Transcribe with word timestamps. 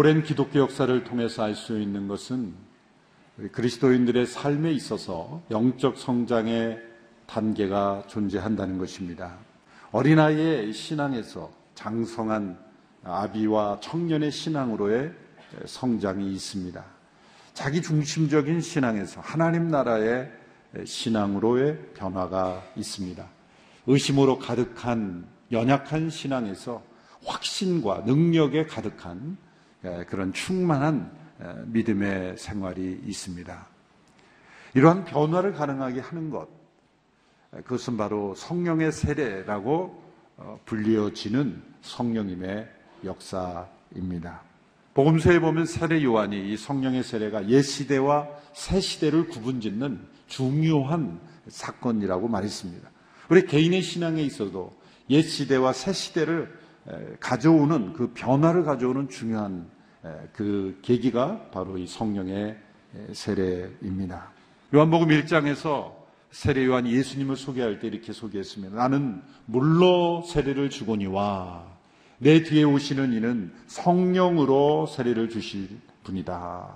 오랜 0.00 0.22
기독교 0.22 0.60
역사를 0.60 1.02
통해서 1.02 1.42
알 1.42 1.56
수 1.56 1.80
있는 1.80 2.06
것은 2.06 2.54
그리스도인들의 3.50 4.26
삶에 4.26 4.70
있어서 4.70 5.42
영적 5.50 5.98
성장의 5.98 6.78
단계가 7.26 8.04
존재한다는 8.06 8.78
것입니다. 8.78 9.38
어린아이의 9.90 10.72
신앙에서 10.72 11.50
장성한 11.74 12.56
아비와 13.02 13.80
청년의 13.80 14.30
신앙으로의 14.30 15.10
성장이 15.66 16.32
있습니다. 16.32 16.84
자기 17.52 17.82
중심적인 17.82 18.60
신앙에서 18.60 19.20
하나님 19.20 19.66
나라의 19.66 20.30
신앙으로의 20.84 21.76
변화가 21.94 22.62
있습니다. 22.76 23.28
의심으로 23.88 24.38
가득한 24.38 25.26
연약한 25.50 26.08
신앙에서 26.08 26.84
확신과 27.24 28.02
능력에 28.06 28.66
가득한 28.66 29.47
그런 30.08 30.32
충만한 30.32 31.10
믿음의 31.66 32.36
생활이 32.36 33.02
있습니다. 33.06 33.66
이러한 34.74 35.04
변화를 35.04 35.52
가능하게 35.52 36.00
하는 36.00 36.30
것, 36.30 36.48
그것은 37.50 37.96
바로 37.96 38.34
성령의 38.34 38.92
세례라고 38.92 40.08
어, 40.36 40.60
불리어지는 40.66 41.62
성령님의 41.82 42.68
역사입니다. 43.04 44.42
복음서에 44.94 45.40
보면 45.40 45.66
세례 45.66 46.02
요한이 46.02 46.52
이 46.52 46.56
성령의 46.56 47.02
세례가 47.02 47.48
옛 47.48 47.62
시대와 47.62 48.28
새 48.52 48.80
시대를 48.80 49.28
구분짓는 49.28 50.00
중요한 50.26 51.20
사건이라고 51.48 52.28
말했습니다. 52.28 52.88
우리 53.30 53.46
개인의 53.46 53.82
신앙에 53.82 54.22
있어도 54.22 54.76
옛 55.10 55.22
시대와 55.22 55.72
새 55.72 55.92
시대를 55.92 56.56
가져오는 57.20 57.92
그 57.92 58.12
변화를 58.14 58.64
가져오는 58.64 59.08
중요한 59.08 59.68
그 60.32 60.78
계기가 60.82 61.50
바로 61.50 61.78
이 61.78 61.86
성령의 61.86 62.56
세례입니다. 63.12 64.30
요한복음 64.74 65.08
1장에서 65.08 65.92
세례 66.30 66.66
요한이 66.66 66.92
예수님을 66.92 67.36
소개할 67.36 67.78
때 67.78 67.86
이렇게 67.86 68.12
소개했습니다. 68.12 68.76
나는 68.76 69.22
물로 69.46 70.22
세례를 70.22 70.70
주거니와 70.70 71.66
내 72.18 72.42
뒤에 72.42 72.64
오시는 72.64 73.12
이는 73.12 73.52
성령으로 73.66 74.86
세례를 74.86 75.28
주실 75.28 75.68
분이다. 76.04 76.74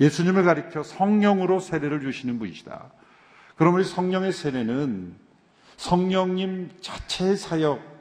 예수님을 0.00 0.44
가리켜 0.44 0.82
성령으로 0.82 1.60
세례를 1.60 2.00
주시는 2.00 2.38
분이시다. 2.38 2.90
우리 3.58 3.84
성령의 3.84 4.32
세례는 4.32 5.14
성령님 5.76 6.70
자체의 6.80 7.36
사역 7.36 7.93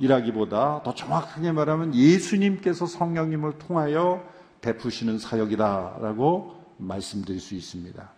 이라기보다 0.00 0.82
더 0.82 0.94
정확하게 0.94 1.52
말하면 1.52 1.94
예수님께서 1.94 2.86
성령님을 2.86 3.58
통하여 3.58 4.24
베푸시는 4.62 5.18
사역이다라고 5.18 6.56
말씀드릴 6.78 7.40
수 7.40 7.54
있습니다. 7.54 8.10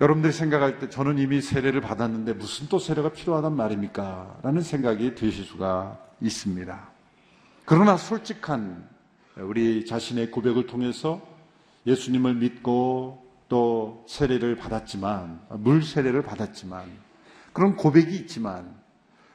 여러분들이 0.00 0.32
생각할 0.32 0.78
때 0.78 0.88
저는 0.88 1.18
이미 1.18 1.40
세례를 1.40 1.80
받았는데 1.80 2.34
무슨 2.34 2.68
또 2.68 2.78
세례가 2.78 3.10
필요하단 3.10 3.54
말입니까? 3.54 4.40
라는 4.42 4.62
생각이 4.62 5.14
드실 5.14 5.44
수가 5.44 5.98
있습니다. 6.20 6.88
그러나 7.64 7.96
솔직한 7.96 8.88
우리 9.36 9.86
자신의 9.86 10.30
고백을 10.30 10.66
통해서 10.66 11.20
예수님을 11.86 12.34
믿고 12.34 13.30
또 13.48 14.04
세례를 14.08 14.56
받았지만, 14.56 15.40
물 15.58 15.82
세례를 15.82 16.22
받았지만, 16.22 16.88
그런 17.52 17.76
고백이 17.76 18.14
있지만, 18.16 18.79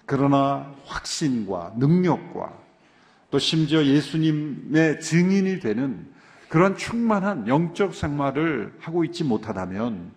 그러나 0.05 0.73
확신과 0.85 1.73
능력과 1.77 2.53
또 3.31 3.39
심지어 3.39 3.83
예수님의 3.83 4.99
증인이 5.01 5.59
되는 5.59 6.07
그런 6.47 6.77
충만한 6.77 7.47
영적 7.47 7.95
생활을 7.95 8.75
하고 8.79 9.03
있지 9.03 9.23
못하다면 9.23 10.11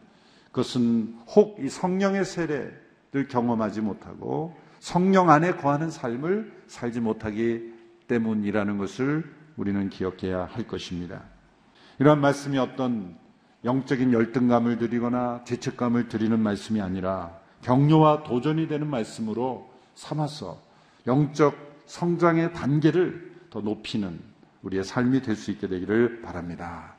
그것은 0.52 1.16
혹 1.34 1.58
이 1.60 1.68
성령의 1.68 2.24
세례를 2.24 3.28
경험하지 3.28 3.80
못하고 3.80 4.56
성령 4.78 5.30
안에 5.30 5.52
거하는 5.52 5.90
삶을 5.90 6.52
살지 6.66 7.00
못하기 7.00 7.72
때문이라는 8.06 8.78
것을 8.78 9.24
우리는 9.56 9.88
기억해야 9.88 10.44
할 10.44 10.66
것입니다. 10.68 11.22
이러한 11.98 12.20
말씀이 12.20 12.58
어떤 12.58 13.16
영적인 13.64 14.12
열등감을 14.12 14.78
드리거나 14.78 15.42
죄책감을 15.44 16.08
드리는 16.08 16.38
말씀이 16.38 16.80
아니라 16.80 17.36
격려와 17.62 18.22
도전이 18.22 18.68
되는 18.68 18.86
말씀으로 18.86 19.68
삼아서 19.98 20.60
영적 21.06 21.82
성장의 21.86 22.52
단계를 22.52 23.34
더 23.50 23.60
높이는 23.60 24.20
우리의 24.62 24.84
삶이 24.84 25.22
될 25.22 25.34
수 25.34 25.50
있게 25.50 25.66
되기를 25.66 26.22
바랍니다. 26.22 26.94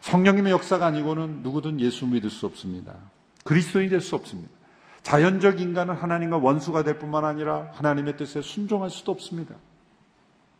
성령님의 0.00 0.52
역사가 0.52 0.86
아니고는 0.86 1.42
누구든 1.42 1.78
예수 1.80 2.06
믿을 2.06 2.30
수 2.30 2.46
없습니다. 2.46 2.94
그리스도인이 3.44 3.90
될 3.90 4.00
수 4.00 4.14
없습니다. 4.16 4.50
자연적 5.02 5.60
인간은 5.60 5.94
하나님과 5.94 6.38
원수가 6.38 6.84
될 6.84 6.98
뿐만 6.98 7.24
아니라 7.24 7.70
하나님의 7.74 8.16
뜻에 8.16 8.40
순종할 8.40 8.88
수도 8.88 9.12
없습니다. 9.12 9.54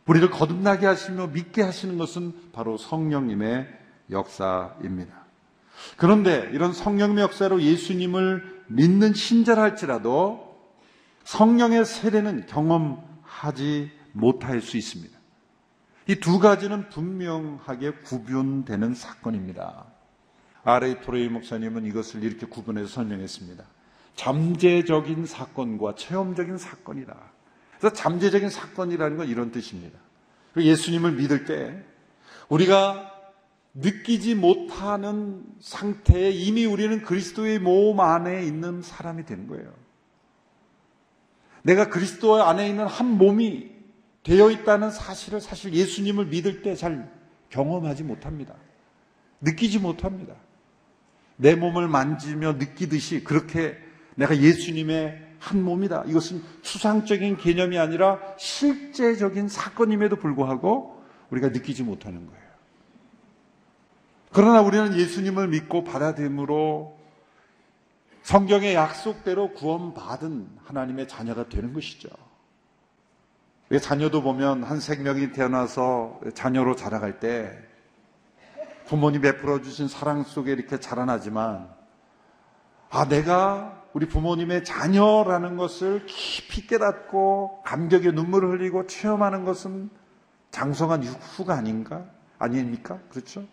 우리를 0.05 0.29
거듭나게 0.29 0.85
하시며 0.85 1.27
믿게 1.27 1.61
하시는 1.61 1.97
것은 1.97 2.33
바로 2.51 2.77
성령님의 2.77 3.67
역사입니다. 4.11 5.13
그런데 5.97 6.49
이런 6.51 6.73
성령님의 6.73 7.23
역사로 7.23 7.61
예수님을 7.61 8.63
믿는 8.67 9.13
신자라 9.13 9.61
할지라도 9.61 10.42
성령의 11.23 11.85
세례는 11.85 12.45
경험하지 12.47 13.91
못할 14.11 14.61
수 14.61 14.77
있습니다. 14.77 15.17
이 16.07 16.15
두 16.15 16.39
가지는 16.39 16.89
분명하게 16.89 17.91
구분되는 18.03 18.93
사건입니다. 18.93 19.85
아레이 20.65 21.01
토레이 21.01 21.29
목사님은 21.29 21.85
이것을 21.85 22.23
이렇게 22.23 22.45
구분해서 22.45 22.87
설명했습니다. 22.87 23.63
잠재적인 24.15 25.25
사건과 25.25 25.95
체험적인 25.95 26.57
사건이다. 26.57 27.15
그래서 27.79 27.95
잠재적인 27.95 28.49
사건이라는 28.49 29.17
건 29.17 29.27
이런 29.27 29.51
뜻입니다. 29.51 29.97
예수님을 30.57 31.13
믿을 31.13 31.45
때 31.45 31.83
우리가 32.49 33.11
느끼지 33.73 34.35
못하는 34.35 35.43
상태에 35.59 36.29
이미 36.29 36.65
우리는 36.65 37.01
그리스도의 37.01 37.59
몸 37.59 37.99
안에 37.99 38.45
있는 38.45 38.81
사람이 38.81 39.25
되는 39.25 39.47
거예요. 39.47 39.73
내가 41.63 41.89
그리스도 41.89 42.43
안에 42.43 42.69
있는 42.69 42.85
한 42.85 43.17
몸이 43.17 43.71
되어 44.23 44.51
있다는 44.51 44.91
사실을 44.91 45.41
사실 45.41 45.73
예수님을 45.73 46.27
믿을 46.27 46.61
때 46.61 46.75
잘 46.75 47.11
경험하지 47.49 48.03
못합니다. 48.03 48.55
느끼지 49.41 49.79
못합니다. 49.79 50.33
내 51.35 51.55
몸을 51.55 51.87
만지며 51.87 52.53
느끼듯이 52.53 53.23
그렇게 53.23 53.77
내가 54.15 54.37
예수님의 54.37 55.21
한 55.39 55.61
몸이다. 55.61 56.05
이것은 56.07 56.41
추상적인 56.61 57.37
개념이 57.37 57.77
아니라 57.77 58.19
실제적인 58.37 59.49
사건임에도 59.49 60.15
불구하고 60.15 61.03
우리가 61.29 61.49
느끼지 61.49 61.83
못하는 61.83 62.25
거예요. 62.25 62.43
그러나 64.31 64.61
우리는 64.61 64.97
예수님을 64.97 65.49
믿고 65.49 65.83
받아들임으로 65.83 66.97
성경의 68.23 68.73
약속대로 68.73 69.51
구원받은 69.51 70.47
하나님의 70.63 71.07
자녀가 71.07 71.47
되는 71.49 71.73
것이죠. 71.73 72.09
자녀도 73.81 74.21
보면 74.21 74.63
한 74.63 74.79
생명이 74.79 75.31
태어나서 75.31 76.21
자녀로 76.33 76.75
자라갈 76.75 77.19
때 77.19 77.57
부모님 78.85 79.21
베풀어 79.21 79.61
주신 79.61 79.87
사랑 79.87 80.23
속에 80.23 80.51
이렇게 80.51 80.79
자라나지만 80.79 81.69
아 82.89 83.07
내가 83.07 83.83
우리 83.93 84.07
부모님의 84.07 84.63
자녀라는 84.63 85.57
것을 85.57 86.05
깊이 86.05 86.67
깨닫고 86.67 87.63
감격의 87.65 88.13
눈물을 88.13 88.51
흘리고 88.51 88.87
체험하는 88.87 89.43
것은 89.43 89.89
장성한 90.51 91.03
후가 91.03 91.55
아닌가? 91.55 92.05
아닙니까? 92.37 92.99
그렇죠? 93.09 93.45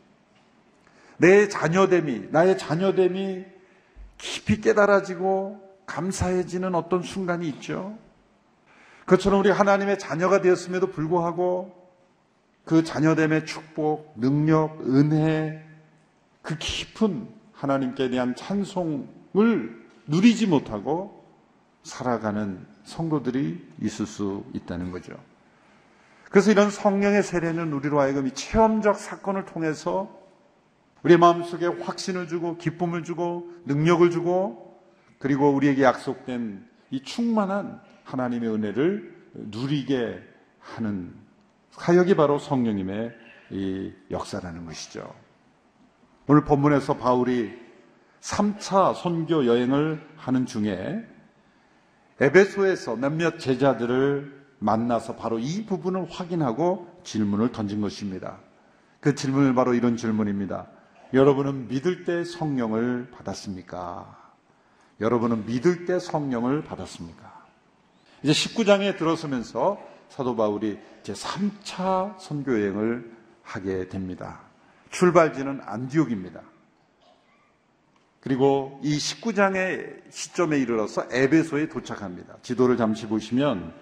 내 1.17 1.49
자녀됨이, 1.49 2.29
나의 2.31 2.57
자녀됨이 2.59 3.60
깊이 4.21 4.61
깨달아지고 4.61 5.61
감사해지는 5.87 6.75
어떤 6.75 7.03
순간이 7.03 7.49
있죠. 7.49 7.99
그처럼 9.07 9.41
우리 9.41 9.51
하나님의 9.51 9.99
자녀가 9.99 10.41
되었음에도 10.41 10.91
불구하고 10.91 11.75
그 12.65 12.85
자녀됨의 12.85 13.47
축복, 13.47 14.15
능력, 14.17 14.81
은혜, 14.83 15.65
그 16.43 16.57
깊은 16.57 17.29
하나님께 17.53 18.11
대한 18.11 18.37
찬송을 18.37 19.81
누리지 20.07 20.47
못하고 20.47 21.25
살아가는 21.83 22.65
성도들이 22.85 23.75
있을 23.81 24.07
수 24.07 24.45
있다는 24.53 24.93
거죠. 24.93 25.15
그래서 26.31 26.53
이런 26.53 26.71
성령의 26.71 27.23
세례는 27.23 27.73
우리로 27.73 28.01
하여금 28.01 28.27
이 28.27 28.31
체험적 28.33 28.97
사건을 28.97 29.47
통해서 29.47 30.20
우리 31.03 31.17
마음속에 31.17 31.67
확신을 31.67 32.29
주고 32.29 32.57
기쁨을 32.59 33.05
주고 33.05 33.51
능력을 33.65 34.11
주고 34.11 34.81
그리고 35.19 35.51
우리에게 35.51 35.83
약속된 35.83 36.67
이 36.91 37.03
충만한 37.03 37.81
하나님의 38.05 38.51
은혜를 38.51 39.17
누리게 39.35 40.23
하는 40.59 41.15
사역이 41.71 42.17
바로 42.17 42.39
성령님의 42.39 43.13
이 43.51 43.93
역사라는 44.11 44.67
것이죠. 44.67 45.15
오늘 46.27 46.45
본문에서 46.45 46.97
바울이 46.97 47.53
3차 48.21 48.95
선교 48.95 49.47
여행을 49.47 50.01
하는 50.17 50.47
중에 50.47 51.05
에베소에서 52.21 52.97
몇몇 52.97 53.39
제자들을 53.39 54.41
만나서 54.59 55.17
바로 55.17 55.39
이 55.39 55.65
부분을 55.65 56.11
확인하고 56.11 57.01
질문을 57.03 57.51
던진 57.51 57.81
것입니다. 57.81 58.39
그 59.01 59.15
질문은 59.15 59.55
바로 59.55 59.73
이런 59.73 59.97
질문입니다. 59.97 60.69
여러분은 61.13 61.69
믿을 61.69 62.05
때 62.05 62.25
성령을 62.25 63.11
받았습니까? 63.11 64.17
여러분은 65.01 65.47
믿을 65.47 65.87
때 65.87 65.99
성령을 65.99 66.63
받았습니까? 66.63 67.47
이제 68.23 68.33
19장에 68.33 68.97
들어서면서 68.97 69.81
사도 70.09 70.37
바울이 70.37 70.79
제 71.03 71.13
3차 71.13 72.19
선교 72.19 72.53
여행을 72.53 73.11
하게 73.43 73.89
됩니다. 73.89 74.41
출발지는 74.91 75.61
안디옥입니다. 75.65 76.43
그리고 78.21 78.79
이 78.83 78.99
19장의 78.99 80.03
시점에 80.11 80.59
이르러서 80.59 81.07
에베소에 81.11 81.69
도착합니다. 81.69 82.37
지도를 82.43 82.77
잠시 82.77 83.07
보시면 83.07 83.73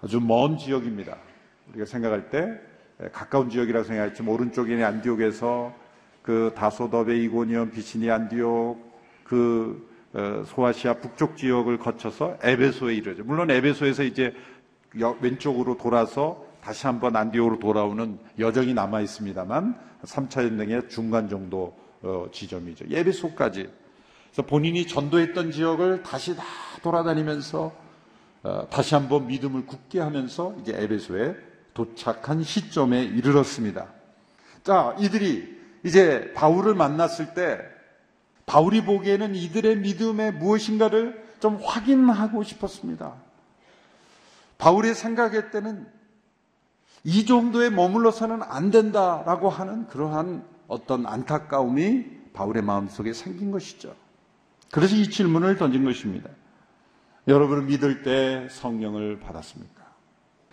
아주 0.00 0.20
먼 0.20 0.56
지역입니다. 0.56 1.16
우리가 1.68 1.84
생각할 1.84 2.30
때 2.30 2.58
가까운 3.12 3.50
지역이라고 3.50 3.84
생각했지만 3.84 4.32
오른쪽에 4.32 4.82
안디옥에서 4.82 5.83
그 6.24 6.52
다소더베 6.56 7.18
이고니온 7.24 7.70
비시니 7.70 8.10
안디옥 8.10 8.94
그 9.24 9.94
어, 10.14 10.42
소아시아 10.46 10.94
북쪽 10.94 11.36
지역을 11.36 11.78
거쳐서 11.78 12.38
에베소에 12.42 12.94
이르죠. 12.94 13.24
물론 13.24 13.50
에베소에서 13.50 14.04
이제 14.04 14.34
왼쪽으로 15.20 15.76
돌아서 15.76 16.46
다시 16.62 16.86
한번 16.86 17.14
안디옥으로 17.14 17.58
돌아오는 17.58 18.18
여정이 18.38 18.72
남아 18.72 19.02
있습니다만 19.02 19.78
3차 20.04 20.30
전쟁의 20.30 20.88
중간 20.88 21.28
정도 21.28 21.76
어, 22.00 22.26
지점이죠. 22.32 22.86
예배소까지. 22.88 23.68
그래서 24.30 24.42
본인이 24.48 24.86
전도했던 24.86 25.50
지역을 25.50 26.04
다시 26.04 26.34
다 26.34 26.42
돌아다니면서 26.82 27.70
어, 28.44 28.66
다시 28.70 28.94
한번 28.94 29.26
믿음을 29.26 29.66
굳게 29.66 30.00
하면서 30.00 30.54
이제 30.62 30.74
에베소에 30.74 31.36
도착한 31.74 32.42
시점에 32.42 33.02
이르렀습니다. 33.02 33.88
자, 34.62 34.96
이들이 34.98 35.53
이제 35.84 36.32
바울을 36.34 36.74
만났을 36.74 37.34
때 37.34 37.60
바울이 38.46 38.84
보기에는 38.84 39.34
이들의 39.34 39.76
믿음의 39.78 40.32
무엇인가를 40.34 41.24
좀 41.40 41.58
확인하고 41.62 42.42
싶었습니다. 42.42 43.14
바울이 44.58 44.94
생각할 44.94 45.50
때는 45.50 45.86
이 47.04 47.26
정도에 47.26 47.68
머물러서는 47.68 48.42
안 48.42 48.70
된다라고 48.70 49.50
하는 49.50 49.86
그러한 49.88 50.44
어떤 50.68 51.06
안타까움이 51.06 52.06
바울의 52.32 52.62
마음속에 52.62 53.12
생긴 53.12 53.50
것이죠. 53.50 53.94
그래서 54.70 54.96
이 54.96 55.08
질문을 55.10 55.56
던진 55.56 55.84
것입니다. 55.84 56.30
여러분은 57.28 57.66
믿을 57.66 58.02
때 58.02 58.48
성령을 58.50 59.20
받았습니까? 59.20 59.84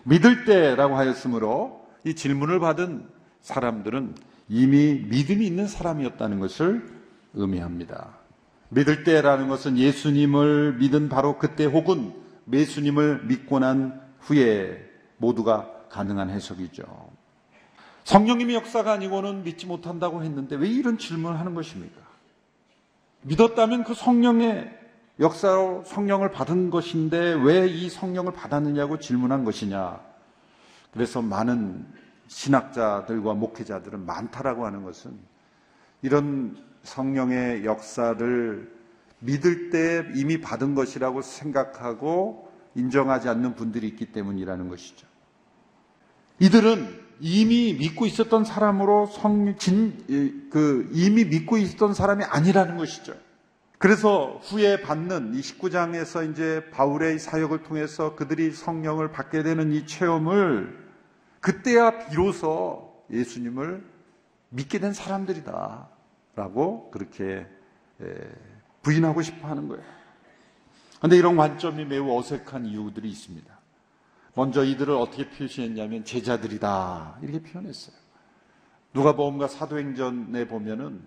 믿을 0.04 0.44
때라고 0.44 0.96
하였으므로 0.96 1.86
이 2.04 2.14
질문을 2.14 2.60
받은 2.60 3.08
사람들은 3.40 4.14
이미 4.48 5.04
믿음이 5.08 5.46
있는 5.46 5.66
사람이었다는 5.66 6.40
것을 6.40 6.86
의미합니다. 7.34 8.18
믿을 8.68 9.04
때라는 9.04 9.48
것은 9.48 9.78
예수님을 9.78 10.74
믿은 10.78 11.08
바로 11.08 11.38
그때 11.38 11.64
혹은 11.64 12.14
예수님을 12.52 13.24
믿고 13.26 13.58
난 13.58 14.00
후에 14.20 14.82
모두가 15.18 15.70
가능한 15.90 16.30
해석이죠. 16.30 16.84
성령님의 18.04 18.56
역사가 18.56 18.92
아니고는 18.92 19.44
믿지 19.44 19.66
못한다고 19.66 20.24
했는데 20.24 20.56
왜 20.56 20.68
이런 20.68 20.98
질문을 20.98 21.38
하는 21.38 21.54
것입니까? 21.54 22.00
믿었다면 23.22 23.84
그 23.84 23.94
성령의 23.94 24.78
역사로 25.20 25.84
성령을 25.86 26.32
받은 26.32 26.70
것인데 26.70 27.34
왜 27.34 27.68
이 27.68 27.88
성령을 27.88 28.32
받았느냐고 28.32 28.98
질문한 28.98 29.44
것이냐. 29.44 30.00
그래서 30.92 31.22
많은 31.22 31.86
신학자들과 32.32 33.34
목회자들은 33.34 34.06
많다라고 34.06 34.64
하는 34.64 34.82
것은 34.82 35.12
이런 36.00 36.56
성령의 36.82 37.64
역사를 37.64 38.72
믿을 39.20 39.70
때 39.70 40.04
이미 40.14 40.40
받은 40.40 40.74
것이라고 40.74 41.22
생각하고 41.22 42.50
인정하지 42.74 43.28
않는 43.28 43.54
분들이 43.54 43.86
있기 43.88 44.06
때문이라는 44.12 44.68
것이죠. 44.68 45.06
이들은 46.40 47.02
이미 47.20 47.74
믿고 47.74 48.06
있었던 48.06 48.44
사람으로 48.44 49.06
성, 49.06 49.56
진, 49.58 50.48
그, 50.50 50.88
이미 50.92 51.24
믿고 51.24 51.58
있었던 51.58 51.94
사람이 51.94 52.24
아니라는 52.24 52.78
것이죠. 52.78 53.14
그래서 53.78 54.40
후에 54.42 54.80
받는 54.80 55.34
이 55.34 55.40
19장에서 55.40 56.32
이제 56.32 56.64
바울의 56.72 57.18
사역을 57.18 57.62
통해서 57.62 58.16
그들이 58.16 58.52
성령을 58.52 59.12
받게 59.12 59.42
되는 59.42 59.72
이 59.72 59.86
체험을 59.86 60.81
그때야 61.42 62.08
비로소 62.08 63.04
예수님을 63.10 63.84
믿게 64.50 64.78
된 64.78 64.94
사람들이다. 64.94 65.88
라고 66.34 66.90
그렇게 66.90 67.46
부인하고 68.80 69.20
싶어 69.20 69.48
하는 69.48 69.68
거예요. 69.68 69.84
그런데 70.96 71.18
이런 71.18 71.36
관점이 71.36 71.84
매우 71.84 72.16
어색한 72.16 72.64
이유들이 72.66 73.10
있습니다. 73.10 73.58
먼저 74.34 74.64
이들을 74.64 74.94
어떻게 74.94 75.28
표시했냐면 75.28 76.04
제자들이다 76.04 77.18
이렇게 77.22 77.42
표현했어요. 77.42 77.94
누가 78.94 79.14
보험과 79.14 79.48
사도행전에 79.48 80.46
보면은 80.46 81.02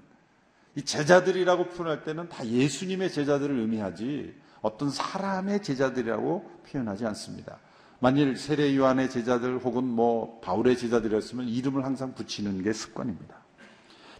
이 0.75 0.83
제자들이라고 0.83 1.69
표현할 1.69 2.03
때는 2.03 2.29
다 2.29 2.45
예수님의 2.45 3.11
제자들을 3.11 3.57
의미하지 3.57 4.35
어떤 4.61 4.89
사람의 4.89 5.63
제자들이라고 5.63 6.61
표현하지 6.67 7.05
않습니다. 7.07 7.57
만일 8.05 8.37
세례 8.37 8.77
요한의 8.77 9.09
제자들 9.09 9.57
혹은 9.57 9.83
뭐 9.83 10.39
바울의 10.41 10.77
제자들이었으면 10.77 11.47
이름을 11.47 11.83
항상 11.83 12.13
붙이는 12.13 12.61
게 12.61 12.71
습관입니다. 12.71 13.35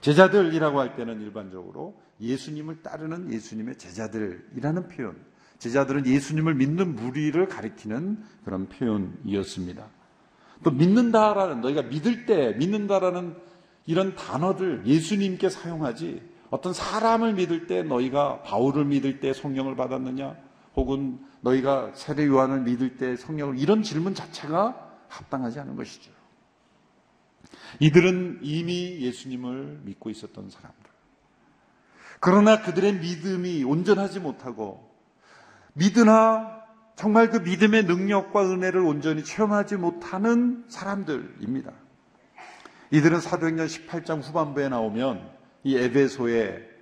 제자들이라고 0.02 0.80
할 0.80 0.96
때는 0.96 1.22
일반적으로 1.22 1.96
예수님을 2.20 2.82
따르는 2.82 3.32
예수님의 3.32 3.78
제자들이라는 3.78 4.88
표현, 4.88 5.16
제자들은 5.60 6.08
예수님을 6.08 6.56
믿는 6.56 6.96
무리를 6.96 7.48
가리키는 7.48 8.24
그런 8.44 8.68
표현이었습니다. 8.70 9.86
또 10.64 10.72
믿는다라는 10.72 11.62
너희가 11.62 11.84
믿을 11.84 12.26
때 12.26 12.54
믿는다라는 12.54 13.36
이런 13.86 14.16
단어들 14.16 14.82
예수님께 14.88 15.50
사용하지 15.50 16.24
어떤 16.50 16.74
사람을 16.74 17.36
믿을 17.36 17.68
때 17.68 17.84
너희가 17.84 18.42
바울을 18.42 18.86
믿을 18.86 19.20
때 19.20 19.32
성령을 19.32 19.76
받았느냐 19.76 20.36
혹은 20.76 21.20
너희가 21.42 21.92
세례 21.94 22.26
요한을 22.26 22.62
믿을 22.62 22.98
때 22.98 23.16
성령을 23.16 23.60
이런 23.60 23.84
질문 23.84 24.14
자체가 24.14 24.94
합당하지 25.08 25.60
않은 25.60 25.76
것이죠. 25.76 26.12
이들은 27.80 28.40
이미 28.42 29.00
예수님을 29.02 29.82
믿고 29.84 30.10
있었던 30.10 30.50
사람들. 30.50 30.92
그러나 32.20 32.62
그들의 32.62 32.96
믿음이 32.96 33.64
온전하지 33.64 34.20
못하고 34.20 34.92
믿으나 35.74 36.64
정말 36.96 37.30
그 37.30 37.38
믿음의 37.38 37.84
능력과 37.84 38.50
은혜를 38.50 38.82
온전히 38.82 39.24
체험하지 39.24 39.76
못하는 39.76 40.64
사람들입니다. 40.70 41.72
이들은 42.92 43.20
사도행전 43.20 43.68
18장 43.68 44.24
후반부에 44.24 44.70
나오면 44.70 45.30
이 45.64 45.76
에베소에 45.76 46.70
이 46.70 46.75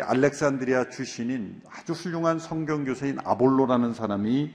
알렉산드리아 0.00 0.90
출신인 0.90 1.62
아주 1.70 1.92
훌륭한 1.92 2.38
성경 2.38 2.84
교사인 2.84 3.18
아볼로라는 3.24 3.94
사람이 3.94 4.52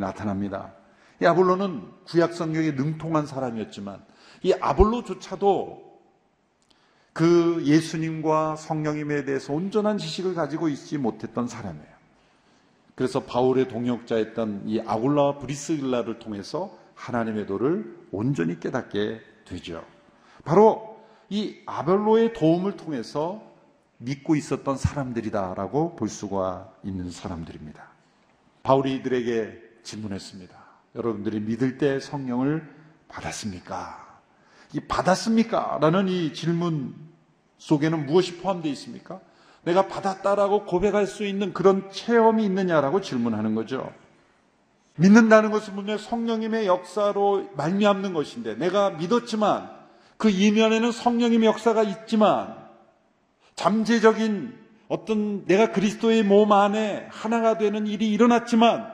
나타납니다. 0.00 0.74
이 1.20 1.26
아볼로는 1.26 1.82
구약 2.06 2.34
성경에 2.34 2.72
능통한 2.72 3.26
사람이었지만 3.26 4.04
이 4.42 4.52
아볼로조차도 4.60 5.92
그 7.12 7.62
예수님과 7.64 8.56
성령님에 8.56 9.24
대해서 9.24 9.52
온전한 9.52 9.98
지식을 9.98 10.34
가지고 10.34 10.68
있지 10.68 10.98
못했던 10.98 11.46
사람이에요. 11.46 11.92
그래서 12.94 13.20
바울의 13.20 13.68
동역자였던 13.68 14.64
이 14.66 14.80
아굴라 14.80 15.38
브리스길라를 15.38 16.18
통해서 16.18 16.76
하나님의 16.94 17.46
도를 17.46 17.96
온전히 18.10 18.58
깨닫게 18.58 19.20
되죠. 19.44 19.84
바로 20.44 21.00
이 21.28 21.58
아벨로의 21.66 22.32
도움을 22.32 22.76
통해서 22.76 23.51
믿고 24.04 24.36
있었던 24.36 24.76
사람들이다라고 24.76 25.96
볼 25.96 26.08
수가 26.08 26.72
있는 26.84 27.10
사람들입니다. 27.10 27.88
바울이 28.62 28.96
이들에게 28.96 29.60
질문했습니다. 29.82 30.54
여러분들이 30.94 31.40
믿을 31.40 31.78
때 31.78 32.00
성령을 32.00 32.68
받았습니까? 33.08 34.20
이 34.74 34.80
받았습니까? 34.80 35.78
라는 35.80 36.08
이 36.08 36.32
질문 36.32 36.94
속에는 37.58 38.06
무엇이 38.06 38.38
포함되어 38.38 38.72
있습니까? 38.72 39.20
내가 39.64 39.86
받았다라고 39.86 40.64
고백할 40.64 41.06
수 41.06 41.24
있는 41.24 41.52
그런 41.52 41.90
체험이 41.90 42.44
있느냐라고 42.44 43.00
질문하는 43.00 43.54
거죠. 43.54 43.92
믿는다는 44.96 45.50
것은 45.50 45.74
분명 45.74 45.96
성령님의 45.98 46.66
역사로 46.66 47.50
말미암는 47.56 48.12
것인데 48.12 48.56
내가 48.56 48.90
믿었지만 48.90 49.70
그 50.16 50.28
이면에는 50.28 50.92
성령님의 50.92 51.48
역사가 51.48 51.82
있지만 51.82 52.61
잠재적인 53.62 54.58
어떤 54.88 55.44
내가 55.44 55.70
그리스도의 55.70 56.24
몸 56.24 56.50
안에 56.50 57.06
하나가 57.12 57.58
되는 57.58 57.86
일이 57.86 58.10
일어났지만 58.10 58.92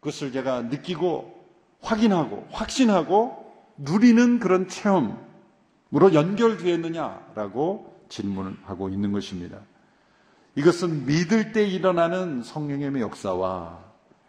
그것을 0.00 0.32
제가 0.32 0.64
느끼고 0.64 1.34
확인하고 1.80 2.46
확신하고 2.50 3.54
누리는 3.78 4.38
그런 4.38 4.68
체험으로 4.68 5.16
연결되었느냐라고 6.12 8.04
질문을 8.10 8.58
하고 8.64 8.90
있는 8.90 9.12
것입니다. 9.12 9.60
이것은 10.56 11.06
믿을 11.06 11.52
때 11.52 11.66
일어나는 11.66 12.42
성령의 12.42 13.00
역사와 13.00 13.82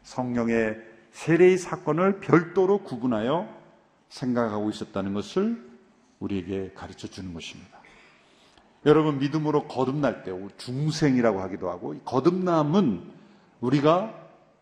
성령의 0.04 0.78
세례의 1.12 1.58
사건을 1.58 2.22
별도로 2.22 2.84
구분하여 2.84 3.54
생각하고 4.08 4.70
있었다는 4.70 5.14
것을 5.14 5.62
우리에게 6.20 6.72
가르쳐 6.74 7.10
주는 7.10 7.34
것입니다. 7.34 7.77
여러분 8.86 9.20
믿음으로 9.20 9.68
거듭날 9.68 10.24
때 10.24 10.32
중생이라고 10.58 11.42
하기도 11.42 11.70
하고 11.70 11.96
거듭남은 12.06 13.02
우리가 13.62 14.14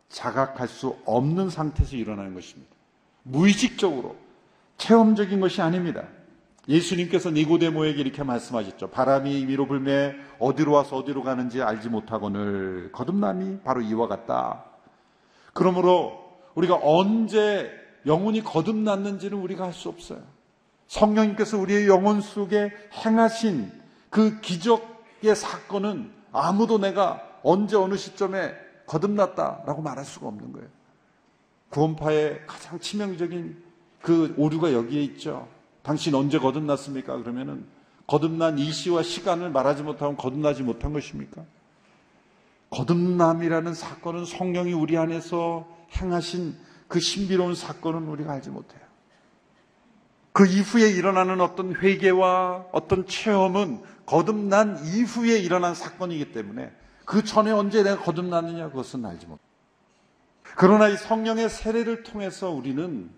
자각할 0.09 0.67
수 0.67 0.95
없는 1.05 1.49
상태에서 1.49 1.95
일어나는 1.95 2.33
것입니다. 2.33 2.71
무의식적으로 3.23 4.15
체험적인 4.77 5.39
것이 5.39 5.61
아닙니다. 5.61 6.03
예수님께서 6.67 7.29
니고데모에게 7.31 8.01
이렇게 8.01 8.23
말씀하셨죠. 8.23 8.89
바람이 8.89 9.47
위로 9.47 9.67
불매 9.67 10.15
어디로 10.39 10.71
와서 10.71 10.97
어디로 10.97 11.23
가는지 11.23 11.61
알지 11.61 11.89
못하거늘 11.89 12.91
거듭남이 12.91 13.59
바로 13.63 13.81
이와 13.81 14.07
같다. 14.07 14.63
그러므로 15.53 16.23
우리가 16.55 16.79
언제 16.81 17.71
영혼이 18.05 18.41
거듭났는지는 18.41 19.37
우리가 19.37 19.65
할수 19.65 19.89
없어요. 19.89 20.21
성령님께서 20.87 21.57
우리의 21.57 21.87
영혼 21.87 22.21
속에 22.21 22.71
행하신 23.05 23.71
그 24.15 24.39
기적의 24.39 25.35
사건은 25.35 26.09
아무도 26.31 26.77
내가 26.77 27.21
언제 27.43 27.75
어느 27.75 27.97
시점에 27.97 28.53
거듭났다라고 28.85 29.81
말할 29.81 30.05
수가 30.05 30.27
없는 30.27 30.53
거예요. 30.53 30.69
구원파의 31.67 32.43
가장 32.47 32.79
치명적인 32.79 33.61
그 34.01 34.33
오류가 34.37 34.71
여기에 34.71 35.03
있죠. 35.03 35.49
당신 35.81 36.15
언제 36.15 36.39
거듭났습니까? 36.39 37.17
그러면은 37.17 37.65
거듭난 38.07 38.57
이시와 38.57 39.03
시간을 39.03 39.49
말하지 39.49 39.83
못하면 39.83 40.15
거듭나지 40.15 40.63
못한 40.63 40.93
것입니까? 40.93 41.43
거듭남이라는 42.69 43.73
사건은 43.73 44.23
성령이 44.23 44.71
우리 44.71 44.97
안에서 44.97 45.67
행하신 45.97 46.55
그 46.87 47.01
신비로운 47.01 47.53
사건은 47.53 48.07
우리가 48.07 48.31
알지 48.31 48.49
못해요. 48.49 48.79
그 50.31 50.45
이후에 50.45 50.89
일어나는 50.89 51.41
어떤 51.41 51.75
회개와 51.75 52.67
어떤 52.71 53.05
체험은 53.07 53.94
거듭난 54.05 54.85
이후에 54.85 55.39
일어난 55.39 55.73
사건이기 55.73 56.31
때문에 56.31 56.71
그 57.05 57.23
전에 57.23 57.51
언제 57.51 57.83
내가 57.83 58.01
거듭났느냐 58.01 58.69
그것은 58.69 59.05
알지 59.05 59.25
못해요. 59.25 59.45
그러나 60.55 60.87
이 60.87 60.97
성령의 60.97 61.49
세례를 61.49 62.03
통해서 62.03 62.49
우리는 62.51 63.09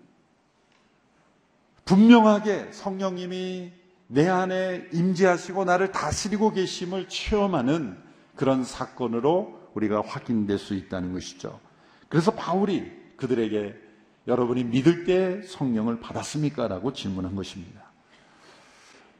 분명하게 1.84 2.72
성령님이 2.72 3.72
내 4.08 4.28
안에 4.28 4.88
임재하시고 4.92 5.64
나를 5.64 5.92
다스리고 5.92 6.52
계심을 6.52 7.08
체험하는 7.08 7.98
그런 8.36 8.64
사건으로 8.64 9.70
우리가 9.74 10.02
확인될 10.02 10.58
수 10.58 10.74
있다는 10.74 11.12
것이죠. 11.12 11.60
그래서 12.08 12.30
바울이 12.30 12.90
그들에게 13.16 13.74
여러분이 14.26 14.64
믿을 14.64 15.04
때 15.04 15.42
성령을 15.42 16.00
받았습니까? 16.00 16.68
라고 16.68 16.92
질문한 16.92 17.34
것입니다. 17.34 17.87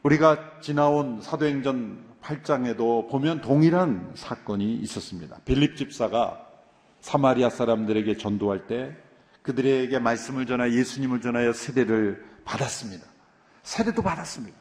우리가 0.09 0.61
지나온 0.61 1.21
사도행전 1.21 1.99
8장에도 2.23 3.11
보면 3.11 3.43
동일한 3.43 4.13
사건이 4.15 4.77
있었습니다. 4.77 5.39
빌립 5.45 5.77
집사가 5.77 6.47
사마리아 7.01 7.51
사람들에게 7.51 8.17
전도할 8.17 8.67
때 8.67 8.97
그들에게 9.43 9.99
말씀을 9.99 10.47
전하여 10.47 10.73
예수님을 10.73 11.21
전하여 11.21 11.53
세례를 11.53 12.25
받았습니다. 12.45 13.05
세례도 13.63 14.03
받았습니다. 14.03 14.57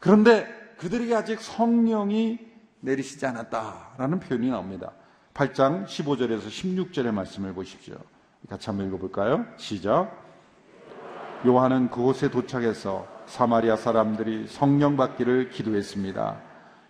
그런데 0.00 0.48
그들에게 0.78 1.14
아직 1.14 1.40
성령이 1.40 2.38
내리시지 2.80 3.24
않았다라는 3.24 4.18
표현이 4.18 4.50
나옵니다. 4.50 4.92
8장 5.34 5.86
15절에서 5.86 6.48
16절의 6.48 7.12
말씀을 7.12 7.54
보십시오. 7.54 7.96
같이 8.48 8.66
한번 8.68 8.88
읽어볼까요? 8.88 9.46
시작. 9.58 10.10
요한은 11.46 11.90
그곳에 11.90 12.30
도착해서 12.30 13.17
사마리아 13.28 13.76
사람들이 13.76 14.46
성령 14.48 14.96
받기를 14.96 15.50
기도했습니다. 15.50 16.40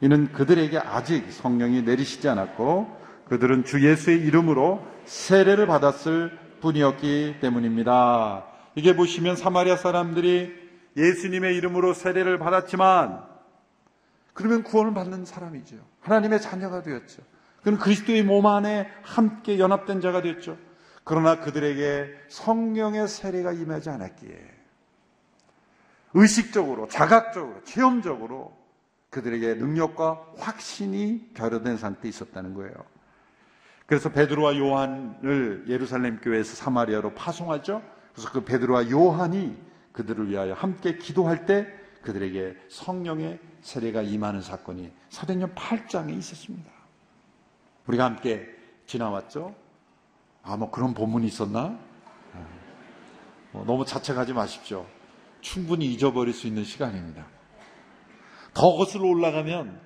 이는 0.00 0.33
그들에게 0.33 0.78
아직 0.78 1.30
성령이 1.33 1.83
내리시지 1.83 2.28
않았고 2.28 2.97
그들은 3.28 3.64
주 3.64 3.87
예수의 3.87 4.21
이름으로 4.21 4.83
세례를 5.04 5.66
받았을 5.66 6.38
뿐이었기 6.61 7.37
때문입니다. 7.40 8.47
이게 8.75 8.95
보시면 8.95 9.37
사마리아 9.37 9.76
사람들이 9.76 10.52
예수님의 10.97 11.57
이름으로 11.57 11.95
세례를 11.95 12.38
받았지만 12.38 13.25
그러면 14.33 14.62
구원을 14.62 14.95
받는 14.95 15.25
사람이죠. 15.25 15.76
하나님의 16.00 16.40
자녀가 16.40 16.83
되었죠. 16.83 17.23
그는 17.62 17.78
그리스도의 17.78 18.23
몸 18.23 18.47
안에 18.47 18.88
함께 19.02 19.59
연합된 19.59 20.00
자가 20.00 20.23
됐죠. 20.23 20.57
그러나 21.02 21.40
그들에게 21.40 22.09
성령의 22.28 23.09
세례가 23.09 23.52
임하지 23.52 23.90
않았기에 23.90 24.58
의식적으로, 26.15 26.88
자각적으로, 26.88 27.62
체험적으로 27.65 28.57
그들에게 29.11 29.55
능력과 29.55 30.25
확신이 30.38 31.33
결여된 31.35 31.77
상태에 31.77 32.09
있었다는 32.09 32.55
거예요. 32.55 32.75
그래서 33.87 34.11
베드로와 34.11 34.59
요한을 34.59 35.65
예루살렘 35.67 36.21
교회에서 36.21 36.55
사마리아로 36.57 37.15
파송하죠. 37.15 37.83
그래서 38.12 38.31
그 38.31 38.45
베드로와 38.45 38.91
요한이 38.91 39.57
그들을 39.93 40.29
위하여 40.29 40.53
함께 40.53 40.99
기도할 40.99 41.47
때 41.47 41.67
그들에게 42.03 42.57
성령의 42.69 43.38
세례가 43.62 44.03
임하는 44.03 44.43
사건이 44.43 44.93
사도행전 45.09 45.55
8장에 45.55 46.17
있었습니다. 46.19 46.71
우리가 47.87 48.05
함께 48.05 48.47
지나왔죠. 48.87 49.55
아, 50.43 50.57
뭐 50.57 50.71
그런 50.71 50.95
본문이 50.95 51.27
있었나? 51.27 51.79
뭐 53.53 53.65
너무 53.65 53.85
자책하지 53.85 54.35
마십시오. 54.35 54.87
충분히 55.49 55.87
잊어버릴 55.87 56.35
수 56.35 56.47
있는 56.47 56.62
시간입니다. 56.62 57.26
더 58.52 58.76
거슬러 58.76 59.07
올라가면 59.07 59.81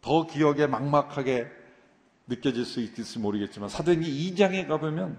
더 0.00 0.26
기억에 0.26 0.66
막막하게 0.66 1.46
느껴질 2.26 2.64
수 2.64 2.80
있을지 2.80 3.20
모르겠지만 3.20 3.68
사도행전 3.68 4.10
2장에 4.10 4.66
가보면 4.66 5.18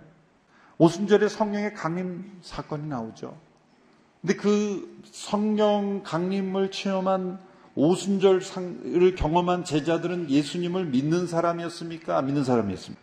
오순절에 0.78 1.30
성령의 1.30 1.74
강림 1.76 2.40
사건이 2.42 2.88
나오죠. 2.88 3.40
근데 4.22 4.36
그 4.36 5.02
성령 5.06 6.04
강림을 6.04 6.72
체험한 6.72 7.40
오순절을 7.76 9.16
경험한 9.16 9.64
제자들은 9.64 10.30
예수님을 10.30 10.88
믿는 10.88 11.26
사람이었습니까? 11.26 12.18
안 12.18 12.26
믿는 12.26 12.44
사람이었습니까? 12.44 13.02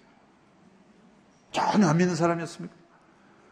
전혀 1.52 1.86
안 1.86 1.96
믿는 1.96 2.14
사람이었습니까? 2.16 2.85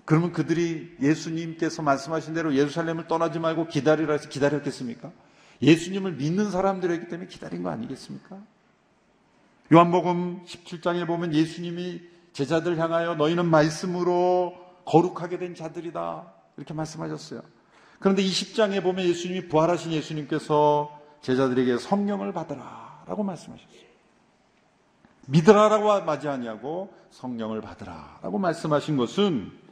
그러면 0.04 0.32
그들이 0.32 0.96
예수님께서 1.00 1.82
말씀하신 1.82 2.34
대로 2.34 2.54
예루살렘을 2.54 3.06
떠나지 3.08 3.38
말고 3.38 3.68
기다리라 3.68 4.12
해서 4.12 4.28
기다렸겠습니까? 4.28 5.10
예수님을 5.62 6.12
믿는 6.12 6.50
사람들이기 6.50 7.08
때문에 7.08 7.28
기다린 7.28 7.62
거 7.62 7.70
아니겠습니까? 7.70 8.38
요한복음 9.72 10.44
17장에 10.44 11.06
보면 11.06 11.32
예수님이 11.32 12.02
제자들 12.32 12.78
향하여 12.78 13.14
너희는 13.14 13.46
말씀으로 13.46 14.54
거룩하게 14.84 15.38
된 15.38 15.54
자들이다. 15.54 16.32
이렇게 16.56 16.74
말씀하셨어요. 16.74 17.40
그런데 17.98 18.22
20장에 18.22 18.82
보면 18.82 19.06
예수님이 19.06 19.48
부활하신 19.48 19.92
예수님께서 19.92 21.00
제자들에게 21.22 21.78
성령을 21.78 22.32
받으라. 22.32 23.04
라고 23.06 23.22
말씀하셨어요. 23.22 23.84
믿으라라고 25.26 26.04
맞이하냐고 26.04 26.92
성령을 27.10 27.62
받으라. 27.62 28.18
라고 28.22 28.38
말씀하신 28.38 28.98
것은 28.98 29.63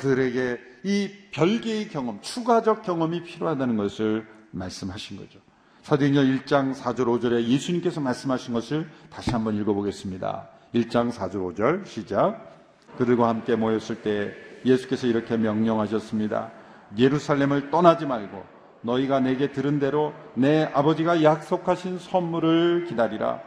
그들에게 0.00 0.58
이 0.84 1.10
별개의 1.30 1.88
경험, 1.88 2.22
추가적 2.22 2.82
경험이 2.82 3.22
필요하다는 3.22 3.76
것을 3.76 4.26
말씀하신 4.50 5.18
거죠. 5.18 5.38
사도행전 5.82 6.24
1장 6.24 6.74
4절 6.74 7.04
5절에 7.04 7.44
예수님께서 7.44 8.00
말씀하신 8.00 8.54
것을 8.54 8.88
다시 9.10 9.30
한번 9.30 9.56
읽어보겠습니다. 9.56 10.48
1장 10.74 11.12
4절 11.12 11.54
5절 11.54 11.86
시작. 11.86 12.48
그들과 12.96 13.28
함께 13.28 13.56
모였을 13.56 13.96
때 14.02 14.32
예수께서 14.64 15.06
이렇게 15.06 15.36
명령하셨습니다. 15.36 16.50
예루살렘을 16.96 17.70
떠나지 17.70 18.06
말고 18.06 18.42
너희가 18.80 19.20
내게 19.20 19.52
들은 19.52 19.78
대로 19.78 20.14
내 20.34 20.64
아버지가 20.72 21.22
약속하신 21.22 21.98
선물을 21.98 22.86
기다리라. 22.86 23.40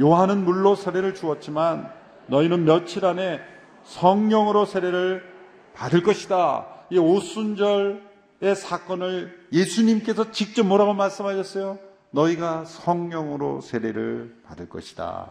요한은 0.00 0.44
물로 0.44 0.76
세례를 0.76 1.14
주었지만 1.14 1.90
너희는 2.28 2.64
며칠 2.64 3.04
안에 3.04 3.40
성령으로 3.82 4.64
세례를 4.64 5.31
받을 5.74 6.02
것이다. 6.02 6.66
이 6.90 6.98
오순절 6.98 8.10
사건을 8.56 9.46
예수님께서 9.52 10.30
직접 10.32 10.64
뭐라고 10.64 10.94
말씀하셨어요? 10.94 11.78
너희가 12.10 12.64
성령으로 12.64 13.60
세례를 13.60 14.42
받을 14.44 14.68
것이다. 14.68 15.30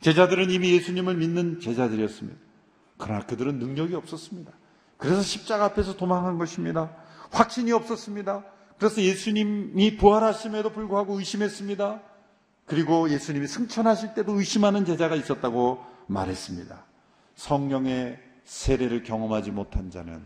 제자들은 0.00 0.50
이미 0.50 0.72
예수님을 0.72 1.16
믿는 1.16 1.60
제자들이었습니다. 1.60 2.38
그러나 2.98 3.26
그들은 3.26 3.58
능력이 3.58 3.94
없었습니다. 3.94 4.52
그래서 4.96 5.22
십자가 5.22 5.64
앞에서 5.66 5.96
도망한 5.96 6.38
것입니다. 6.38 6.90
확신이 7.30 7.72
없었습니다. 7.72 8.44
그래서 8.78 9.00
예수님이 9.02 9.96
부활하심에도 9.96 10.70
불구하고 10.70 11.18
의심했습니다. 11.18 12.00
그리고 12.66 13.10
예수님이 13.10 13.46
승천하실 13.46 14.14
때도 14.14 14.38
의심하는 14.38 14.84
제자가 14.84 15.16
있었다고 15.16 15.84
말했습니다. 16.06 16.84
성령의 17.34 18.27
세례를 18.48 19.02
경험하지 19.02 19.50
못한 19.50 19.90
자는 19.90 20.22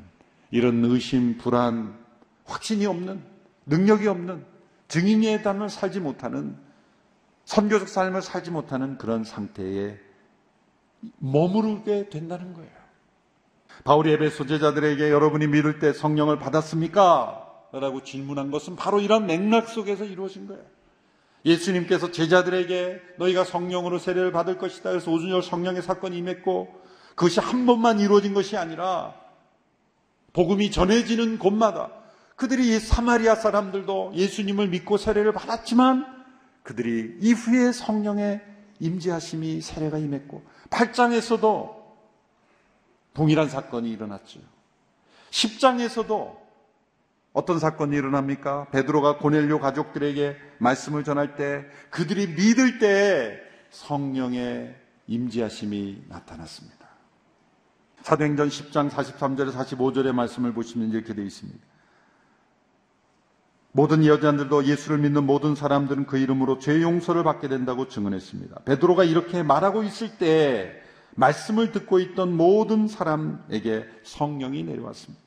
이런 0.52 0.84
의심, 0.84 1.38
불안, 1.38 1.98
확신이 2.44 2.86
없는, 2.86 3.20
능력이 3.66 4.06
없는, 4.06 4.44
증인의 4.86 5.42
담을 5.42 5.68
살지 5.68 5.98
못하는, 5.98 6.56
선교적 7.44 7.88
삶을 7.88 8.22
살지 8.22 8.52
못하는 8.52 8.96
그런 8.96 9.24
상태에 9.24 9.98
머무르게 11.18 12.10
된다는 12.10 12.54
거예요. 12.54 12.70
바울이 13.82 14.12
에베소 14.12 14.46
제자들에게 14.46 15.10
여러분이 15.10 15.48
믿을 15.48 15.80
때 15.80 15.92
성령을 15.92 16.38
받았습니까? 16.38 17.48
라고 17.72 18.04
질문한 18.04 18.52
것은 18.52 18.76
바로 18.76 19.00
이런 19.00 19.26
맥락 19.26 19.68
속에서 19.68 20.04
이루어진 20.04 20.46
거예요. 20.46 20.62
예수님께서 21.44 22.12
제자들에게 22.12 23.00
너희가 23.18 23.42
성령으로 23.42 23.98
세례를 23.98 24.30
받을 24.30 24.58
것이다. 24.58 24.90
그래서 24.90 25.10
오순절 25.10 25.42
성령의 25.42 25.82
사건이 25.82 26.16
임했고 26.18 26.82
그것이 27.14 27.40
한 27.40 27.66
번만 27.66 28.00
이루어진 28.00 28.35
것이 28.35 28.57
아니라 28.57 29.14
복음이 30.33 30.71
전해지는 30.71 31.38
곳마다 31.38 31.90
그들이 32.37 32.78
사마리아 32.81 33.35
사람들도 33.35 34.12
예수님을 34.14 34.69
믿고 34.69 34.97
세례를 34.97 35.33
받았지만 35.33 36.07
그들이 36.62 37.16
이후에 37.21 37.73
성령의 37.73 38.40
임재하심이 38.81 39.61
세례가 39.61 39.99
임했고 39.99 40.42
8장에서도 40.71 41.83
동일한 43.14 43.49
사건이 43.49 43.90
일어났죠. 43.90 44.40
10장에서도 45.31 46.37
어떤 47.33 47.59
사건이 47.59 47.97
일어납니까? 47.97 48.69
베드로가 48.71 49.19
고넬료 49.19 49.61
가족들에게 49.61 50.37
말씀을 50.59 51.04
전할 51.04 51.37
때 51.37 51.64
그들이 51.90 52.28
믿을 52.28 52.78
때 52.78 53.38
성령의 53.71 54.75
임재하심이 55.07 56.04
나타났습니다. 56.09 56.81
사도행전 58.02 58.49
10장 58.49 58.90
43절에 58.90 59.52
45절의 59.52 60.12
말씀을 60.12 60.52
보시면 60.52 60.90
이렇게 60.90 61.14
되어 61.14 61.25
있습니다. 61.25 61.59
모든 63.73 64.04
여자들도 64.04 64.64
예수를 64.66 64.99
믿는 64.99 65.25
모든 65.25 65.54
사람들은 65.54 66.06
그 66.06 66.18
이름으로 66.18 66.59
죄 66.59 66.82
용서를 66.82 67.25
받게 67.25 67.49
된다고 67.49 67.88
증언했습니다. 67.88 68.61
베드로가 68.64 69.04
이렇게 69.04 69.42
말하고 69.42 69.82
있을 69.82 70.18
때 70.18 70.82
말씀을 71.14 71.73
듣고 71.73 71.99
있던 72.00 72.37
모든 72.37 72.87
사람에게 72.87 73.88
성령이 74.02 74.64
내려왔습니다. 74.64 75.23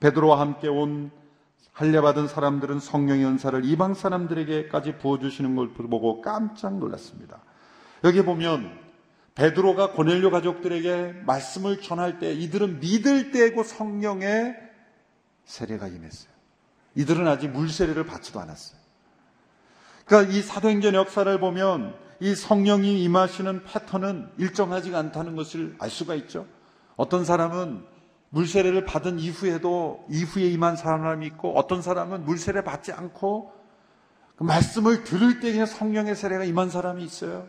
베드로와 0.00 0.40
함께 0.40 0.68
온 0.68 1.10
할례받은 1.72 2.26
사람들은 2.26 2.80
성령의 2.80 3.24
은사를 3.24 3.64
이방 3.64 3.94
사람들에게까지 3.94 4.98
부어주시는 4.98 5.54
걸 5.54 5.72
보고 5.72 6.20
깜짝 6.20 6.78
놀랐습니다. 6.78 7.40
여기 8.02 8.22
보면 8.22 8.87
베드로가 9.38 9.92
고넬료 9.92 10.32
가족들에게 10.32 11.22
말씀을 11.24 11.80
전할 11.80 12.18
때 12.18 12.32
이들은 12.32 12.80
믿을 12.80 13.30
때고 13.30 13.62
성령의 13.62 14.56
세례가 15.44 15.86
임했어요. 15.86 16.32
이들은 16.96 17.28
아직 17.28 17.48
물 17.48 17.70
세례를 17.70 18.04
받지도 18.04 18.40
않았어요. 18.40 18.80
그러니까 20.04 20.32
이 20.32 20.42
사도행전 20.42 20.94
역사를 20.94 21.38
보면 21.38 21.94
이 22.18 22.34
성령이 22.34 23.04
임하시는 23.04 23.62
패턴은 23.62 24.32
일정하지가 24.38 24.98
않다는 24.98 25.36
것을 25.36 25.76
알 25.78 25.88
수가 25.88 26.16
있죠. 26.16 26.44
어떤 26.96 27.24
사람은 27.24 27.84
물세례를 28.30 28.86
받은 28.86 29.20
이후에도 29.20 30.04
이후에 30.10 30.48
임한 30.48 30.74
사람이 30.74 31.24
있고 31.26 31.56
어떤 31.56 31.80
사람은 31.80 32.24
물세례 32.24 32.64
받지 32.64 32.90
않고 32.90 33.52
그 34.34 34.42
말씀을 34.42 35.04
들을 35.04 35.38
때 35.38 35.52
그냥 35.52 35.66
성령의 35.66 36.16
세례가 36.16 36.42
임한 36.42 36.70
사람이 36.70 37.04
있어요. 37.04 37.46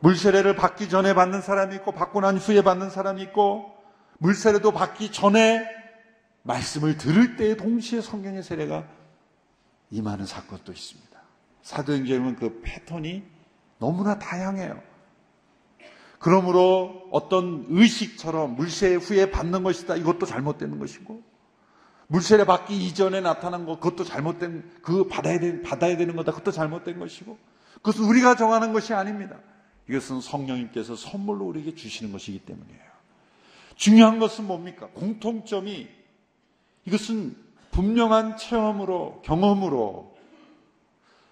물세례를 0.00 0.54
받기 0.56 0.88
전에 0.88 1.14
받는 1.14 1.42
사람이 1.42 1.74
있고 1.76 1.92
받고 1.92 2.20
난 2.20 2.36
후에 2.36 2.62
받는 2.62 2.90
사람이 2.90 3.22
있고 3.22 3.74
물세례도 4.18 4.72
받기 4.72 5.12
전에 5.12 5.66
말씀을 6.42 6.96
들을 6.96 7.36
때 7.36 7.56
동시에 7.56 8.00
성령의 8.00 8.42
세례가 8.42 8.84
임하는 9.90 10.26
사건도 10.26 10.72
있습니다. 10.72 11.08
사도행전은 11.62 12.36
그 12.36 12.60
패턴이 12.62 13.22
너무나 13.78 14.18
다양해요. 14.18 14.80
그러므로 16.18 17.08
어떤 17.12 17.66
의식처럼 17.68 18.56
물세 18.56 18.94
후에 18.94 19.30
받는 19.30 19.62
것이다. 19.62 19.96
이것도 19.96 20.26
잘못되는 20.26 20.78
것이고, 20.78 21.22
물세례 22.08 22.44
받기 22.44 22.76
이전에 22.86 23.20
나타난 23.20 23.66
것, 23.66 23.78
그것도 23.78 24.04
잘못된, 24.04 24.78
그 24.82 25.06
받아야, 25.06 25.38
되, 25.38 25.62
받아야 25.62 25.96
되는 25.96 26.16
거다. 26.16 26.32
그것도 26.32 26.50
잘못된 26.50 26.98
것이고, 26.98 27.38
그것은 27.76 28.04
우리가 28.04 28.34
정하는 28.34 28.72
것이 28.72 28.94
아닙니다. 28.94 29.36
이것은 29.88 30.20
성령님께서 30.20 30.96
선물로 30.96 31.46
우리에게 31.46 31.74
주시는 31.74 32.12
것이기 32.12 32.40
때문이에요. 32.40 32.88
중요한 33.76 34.18
것은 34.18 34.46
뭡니까? 34.46 34.88
공통점이 34.88 35.88
이것은 36.84 37.36
분명한 37.70 38.36
체험으로, 38.36 39.22
경험으로 39.24 40.16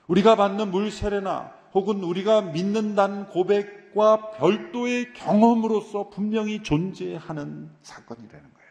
우리가 0.06 0.36
받는 0.36 0.70
물 0.70 0.90
세례나 0.90 1.52
혹은 1.74 2.02
우리가 2.02 2.42
믿는다는 2.42 3.26
고백과 3.26 4.30
별도의 4.32 5.12
경험으로서 5.14 6.08
분명히 6.08 6.62
존재하는 6.62 7.70
사건이라는 7.82 8.30
거예요. 8.30 8.66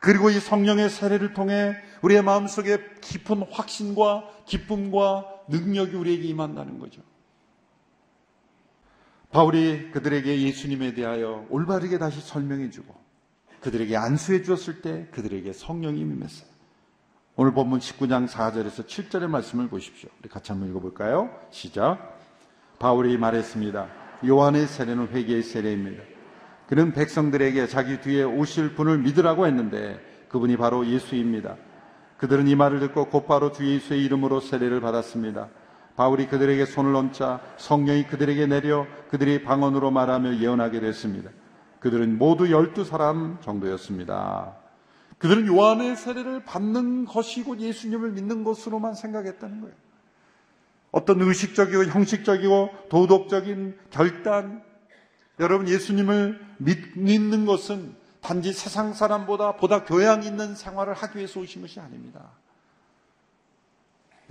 그리고 0.00 0.30
이 0.30 0.40
성령의 0.40 0.90
세례를 0.90 1.32
통해 1.32 1.74
우리의 2.02 2.22
마음속에 2.22 2.78
깊은 3.00 3.44
확신과 3.50 4.28
기쁨과 4.46 5.26
능력이 5.48 5.94
우리에게 5.94 6.24
임한다는 6.28 6.78
거죠. 6.78 7.00
바울이 9.32 9.90
그들에게 9.92 10.42
예수님에 10.42 10.92
대하여 10.92 11.46
올바르게 11.48 11.98
다시 11.98 12.20
설명해 12.20 12.68
주고 12.70 12.94
그들에게 13.60 13.96
안수해 13.96 14.42
주었을 14.42 14.82
때 14.82 15.08
그들에게 15.10 15.52
성령이 15.54 16.00
임했어요. 16.00 16.48
오늘 17.36 17.54
본문 17.54 17.78
19장 17.78 18.28
4절에서 18.28 18.86
7절의 18.86 19.28
말씀을 19.28 19.68
보십시오. 19.68 20.10
우리 20.20 20.28
같이 20.28 20.52
한번 20.52 20.68
읽어볼까요? 20.68 21.30
시작. 21.50 22.20
바울이 22.78 23.16
말했습니다. 23.16 23.88
요한의 24.26 24.66
세례는 24.66 25.08
회개의 25.08 25.42
세례입니다. 25.42 26.02
그는 26.68 26.92
백성들에게 26.92 27.68
자기 27.68 28.02
뒤에 28.02 28.24
오실 28.24 28.74
분을 28.74 28.98
믿으라고 28.98 29.46
했는데 29.46 29.98
그분이 30.28 30.58
바로 30.58 30.86
예수입니다. 30.86 31.56
그들은 32.18 32.48
이 32.48 32.54
말을 32.54 32.80
듣고 32.80 33.06
곧바로 33.06 33.50
주 33.50 33.66
예수의 33.66 34.04
이름으로 34.04 34.40
세례를 34.40 34.82
받았습니다. 34.82 35.48
바울이 36.02 36.26
그들에게 36.26 36.66
손을 36.66 36.96
얹자 36.96 37.40
성령이 37.58 38.08
그들에게 38.08 38.46
내려 38.46 38.88
그들이 39.08 39.44
방언으로 39.44 39.92
말하며 39.92 40.38
예언하게 40.38 40.80
됐습니다. 40.80 41.30
그들은 41.78 42.18
모두 42.18 42.50
열두 42.50 42.82
사람 42.82 43.38
정도였습니다. 43.40 44.56
그들은 45.18 45.46
요한의 45.46 45.94
세례를 45.94 46.44
받는 46.44 47.04
것이고 47.04 47.56
예수님을 47.58 48.10
믿는 48.10 48.42
것으로만 48.42 48.96
생각했다는 48.96 49.60
거예요. 49.60 49.76
어떤 50.90 51.20
의식적이고 51.20 51.84
형식적이고 51.84 52.70
도덕적인 52.90 53.78
결단, 53.90 54.60
여러분 55.38 55.68
예수님을 55.68 56.40
믿는 56.58 57.46
것은 57.46 57.94
단지 58.20 58.52
세상 58.52 58.92
사람보다 58.92 59.52
보다 59.52 59.84
교양 59.84 60.24
있는 60.24 60.56
생활을 60.56 60.94
하기 60.94 61.18
위해서 61.18 61.38
오신 61.38 61.62
것이 61.62 61.78
아닙니다. 61.78 62.30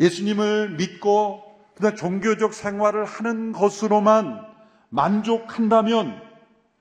예수님을 0.02 0.72
믿고 0.72 1.51
그다음 1.82 1.96
종교적 1.96 2.54
생활을 2.54 3.06
하는 3.06 3.52
것으로만 3.52 4.46
만족한다면 4.90 6.22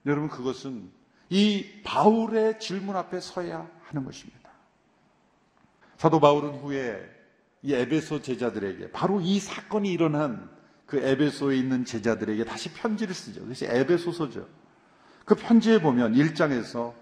여러분 0.05 0.29
그것은 0.29 0.91
이 1.29 1.65
바울의 1.83 2.59
질문 2.59 2.95
앞에 2.95 3.19
서야 3.19 3.67
하는 3.81 4.05
것입니다. 4.05 4.51
사도 5.97 6.19
바울은 6.19 6.59
후에 6.59 7.01
이 7.63 7.73
에베소 7.73 8.21
제자들에게 8.21 8.91
바로 8.91 9.21
이 9.21 9.39
사건이 9.39 9.91
일어난 9.91 10.49
그 10.85 10.97
에베소에 10.97 11.57
있는 11.57 11.83
제자들에게 11.83 12.45
다시 12.45 12.71
편지를 12.73 13.15
쓰죠. 13.15 13.41
그것이 13.41 13.65
에베소서죠. 13.65 14.47
그 15.25 15.35
편지에 15.35 15.81
보면 15.81 16.13
1장에서 16.13 16.93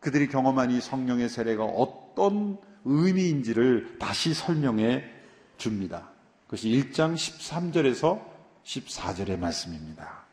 그들이 0.00 0.28
경험한 0.28 0.72
이 0.72 0.80
성령의 0.80 1.28
세례가 1.28 1.64
어떤 1.64 2.58
의미인지를 2.84 3.98
다시 3.98 4.34
설명해 4.34 5.04
줍니다. 5.58 6.10
그것이 6.50 6.68
1장 6.70 7.14
13절에서 7.14 8.20
14절의 8.64 9.38
말씀입니다. 9.38 10.24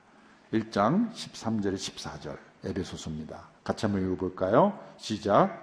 1장 0.52 1.14
13절에 1.14 1.76
14절. 1.76 2.36
에베소서입니다. 2.66 3.48
같이 3.64 3.86
한번 3.86 4.04
읽어볼까요? 4.04 4.80
시작. 4.98 5.62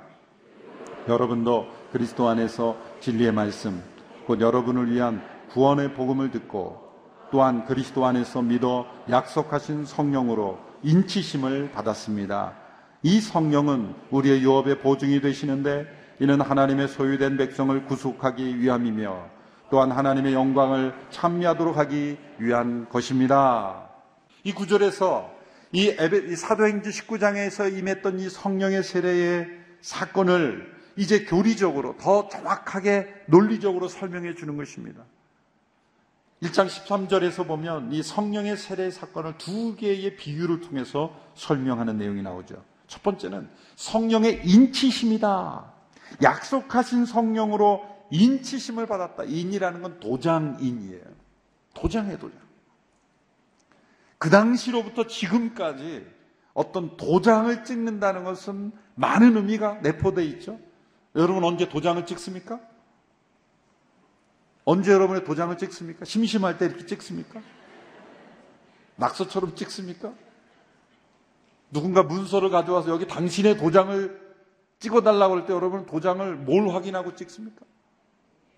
여러분도 1.09 1.67
그리스도 1.90 2.29
안에서 2.29 2.79
진리의 3.01 3.33
말씀, 3.33 3.83
곧 4.29 4.40
여러분을 4.40 4.93
위한 4.93 5.25
구원의 5.51 5.95
복음을 5.95 6.31
듣고 6.31 6.88
또한 7.33 7.64
그리스도 7.64 8.07
안에서 8.07 8.40
믿어 8.40 8.87
약속하신 9.11 9.87
성령으로 9.87 10.61
인치심을 10.85 11.73
받았습니다. 11.73 12.55
이 13.03 13.21
성령은 13.21 13.93
우리의 14.12 14.43
유업의 14.45 14.79
보증이 14.83 15.21
되시는데 15.21 15.87
이는 16.21 16.40
하나님의 16.40 16.87
소유된 16.87 17.38
백성을 17.38 17.87
구속하기 17.87 18.61
위함이며 18.61 19.34
또한 19.74 19.90
하나님의 19.90 20.34
영광을 20.34 20.94
참여하도록 21.10 21.76
하기 21.78 22.16
위한 22.38 22.88
것입니다. 22.88 23.90
이 24.44 24.52
구절에서 24.52 25.34
이, 25.72 25.87
이 25.88 26.37
사도행전 26.37 26.92
19장에서 26.92 27.76
임했던 27.76 28.20
이 28.20 28.28
성령의 28.28 28.84
세례의 28.84 29.48
사건을 29.80 30.72
이제 30.94 31.24
교리적으로 31.24 31.96
더 31.98 32.28
정확하게 32.28 33.24
논리적으로 33.26 33.88
설명해 33.88 34.37
주는 34.37 34.56
것입니다. 34.56 35.02
1장 36.40 36.68
13절에서 36.68 37.44
보면 37.44 37.92
이 37.92 38.04
성령의 38.04 38.56
세례 38.56 38.92
사건을 38.92 39.38
두 39.38 39.74
개의 39.74 40.14
비유를 40.14 40.60
통해서 40.60 41.18
설명하는 41.34 41.98
내용이 41.98 42.22
나오죠. 42.22 42.62
첫 42.87 43.02
번째는 43.02 43.50
성령의 43.74 44.42
인치심이다. 44.44 45.64
약속하신 46.22 47.06
성령으로 47.06 47.93
인치심을 48.14 48.87
받았다. 48.87 49.24
인이라는 49.24 49.83
건 49.83 49.98
도장인이에요. 50.00 51.03
도장의 51.74 52.18
도장. 52.18 52.38
그 54.18 54.31
당시로부터 54.31 55.07
지금까지 55.07 56.07
어떤 56.55 56.96
도장을 56.96 57.64
찍는다는 57.64 58.22
것은 58.22 58.70
많은 58.94 59.37
의미가 59.37 59.81
내포되어 59.83 60.24
있죠. 60.27 60.61
여러분 61.16 61.42
언제 61.42 61.68
도장을 61.68 62.07
찍습니까? 62.07 62.61
언제 64.64 64.92
여러분의 64.92 65.24
도장을 65.24 65.59
찍습니까? 65.59 66.05
심심할 66.05 66.57
때 66.57 66.66
이렇게 66.66 66.87
찍습니까? 66.87 67.40
낙서처럼 68.96 69.57
찍습니까? 69.57 70.14
누군가 71.72 72.05
문서를 72.05 72.50
가져와서 72.50 72.90
여기 72.90 73.07
당신의 73.09 73.59
도장을 73.59 74.22
찍어달라고 74.79 75.35
할 75.35 75.46
때 75.46 75.53
여러분 75.53 75.85
도장을 75.87 76.37
뭘 76.37 76.68
확인하고 76.68 77.16
찍습니까? 77.16 77.66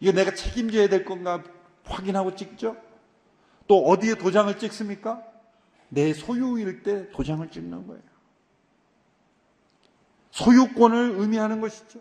이게 0.00 0.12
내가 0.12 0.34
책임져야 0.34 0.88
될 0.88 1.04
건가 1.04 1.42
확인하고 1.84 2.34
찍죠? 2.34 2.76
또 3.66 3.84
어디에 3.86 4.14
도장을 4.14 4.56
찍습니까? 4.58 5.22
내 5.88 6.12
소유일 6.12 6.82
때 6.82 7.10
도장을 7.10 7.48
찍는 7.50 7.86
거예요. 7.86 8.02
소유권을 10.30 11.14
의미하는 11.16 11.60
것이죠. 11.60 12.00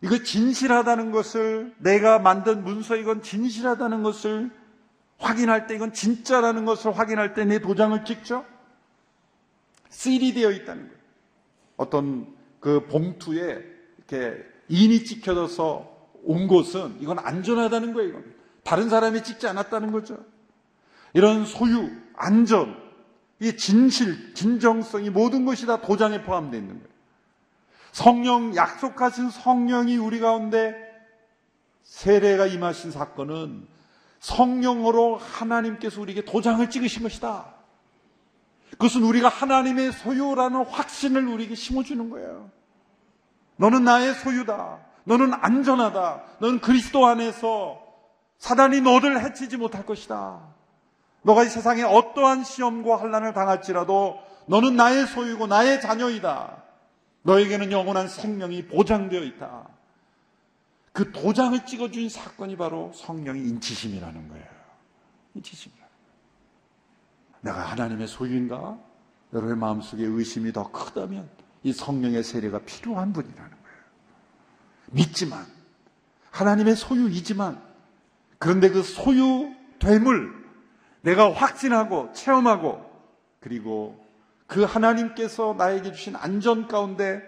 이거 0.00 0.22
진실하다는 0.22 1.12
것을 1.12 1.74
내가 1.78 2.18
만든 2.18 2.64
문서 2.64 2.96
이건 2.96 3.22
진실하다는 3.22 4.02
것을 4.02 4.50
확인할 5.18 5.66
때 5.66 5.74
이건 5.74 5.92
진짜라는 5.92 6.64
것을 6.64 6.96
확인할 6.96 7.34
때 7.34 7.44
내 7.44 7.58
도장을 7.58 8.04
찍죠. 8.04 8.44
실이 9.90 10.34
되어 10.34 10.50
있다는 10.50 10.88
거예요. 10.88 11.00
어떤 11.76 12.34
그 12.60 12.86
봉투에 12.86 13.62
이렇게 13.98 14.44
인이 14.68 15.04
찍혀져서 15.04 15.93
온 16.24 16.46
곳은 16.48 16.96
이건 17.00 17.18
안전하다는 17.18 17.92
거예요. 17.94 18.08
이건. 18.10 18.34
다른 18.62 18.88
사람이 18.88 19.22
찍지 19.22 19.46
않았다는 19.46 19.92
거죠. 19.92 20.18
이런 21.12 21.46
소유, 21.46 21.90
안전, 22.16 22.76
이 23.40 23.56
진실, 23.56 24.34
진정성, 24.34 25.04
이 25.04 25.10
모든 25.10 25.44
것이 25.44 25.66
다 25.66 25.80
도장에 25.80 26.22
포함되어 26.22 26.58
있는 26.58 26.74
거예요. 26.74 26.94
성령 27.92 28.56
약속하신 28.56 29.30
성령이 29.30 29.96
우리 29.96 30.18
가운데 30.18 30.74
세례가 31.84 32.46
임하신 32.46 32.90
사건은 32.90 33.68
성령으로 34.18 35.16
하나님께서 35.18 36.00
우리에게 36.00 36.24
도장을 36.24 36.68
찍으신 36.70 37.02
것이다. 37.02 37.54
그것은 38.72 39.02
우리가 39.04 39.28
하나님의 39.28 39.92
소유라는 39.92 40.64
확신을 40.64 41.28
우리에게 41.28 41.54
심어주는 41.54 42.10
거예요. 42.10 42.50
너는 43.56 43.84
나의 43.84 44.14
소유다. 44.14 44.83
너는 45.04 45.32
안전하다. 45.34 46.22
너는 46.40 46.60
그리스도 46.60 47.06
안에서 47.06 47.80
사단이 48.38 48.80
너를 48.80 49.22
해치지 49.22 49.56
못할 49.56 49.86
것이다. 49.86 50.40
너가 51.22 51.44
이 51.44 51.48
세상에 51.48 51.82
어떠한 51.82 52.44
시험과 52.44 53.00
환란을 53.00 53.32
당할지라도 53.32 54.18
너는 54.46 54.76
나의 54.76 55.06
소유고 55.06 55.46
나의 55.46 55.80
자녀이다. 55.80 56.62
너에게는 57.22 57.72
영원한 57.72 58.08
생명이 58.08 58.66
보장되어 58.66 59.22
있다. 59.22 59.68
그 60.92 61.10
도장을 61.10 61.64
찍어준 61.64 62.08
사건이 62.08 62.56
바로 62.56 62.92
성령의 62.94 63.42
인치심이라는 63.42 64.28
거예요. 64.28 64.46
인치심이라. 65.34 65.84
내가 67.40 67.60
하나님의 67.60 68.06
소유인가? 68.06 68.78
여러분의 69.32 69.56
마음속에 69.56 70.04
의심이 70.04 70.52
더 70.52 70.70
크다면 70.70 71.28
이 71.62 71.72
성령의 71.72 72.22
세례가 72.22 72.60
필요한 72.60 73.12
분이라는 73.12 73.50
거예요. 73.50 73.63
믿지만, 74.94 75.46
하나님의 76.30 76.76
소유이지만, 76.76 77.60
그런데 78.38 78.70
그 78.70 78.82
소유됨을 78.82 80.32
내가 81.02 81.32
확신하고 81.32 82.12
체험하고, 82.12 82.84
그리고 83.40 84.02
그 84.46 84.62
하나님께서 84.62 85.54
나에게 85.56 85.92
주신 85.92 86.16
안전 86.16 86.68
가운데 86.68 87.22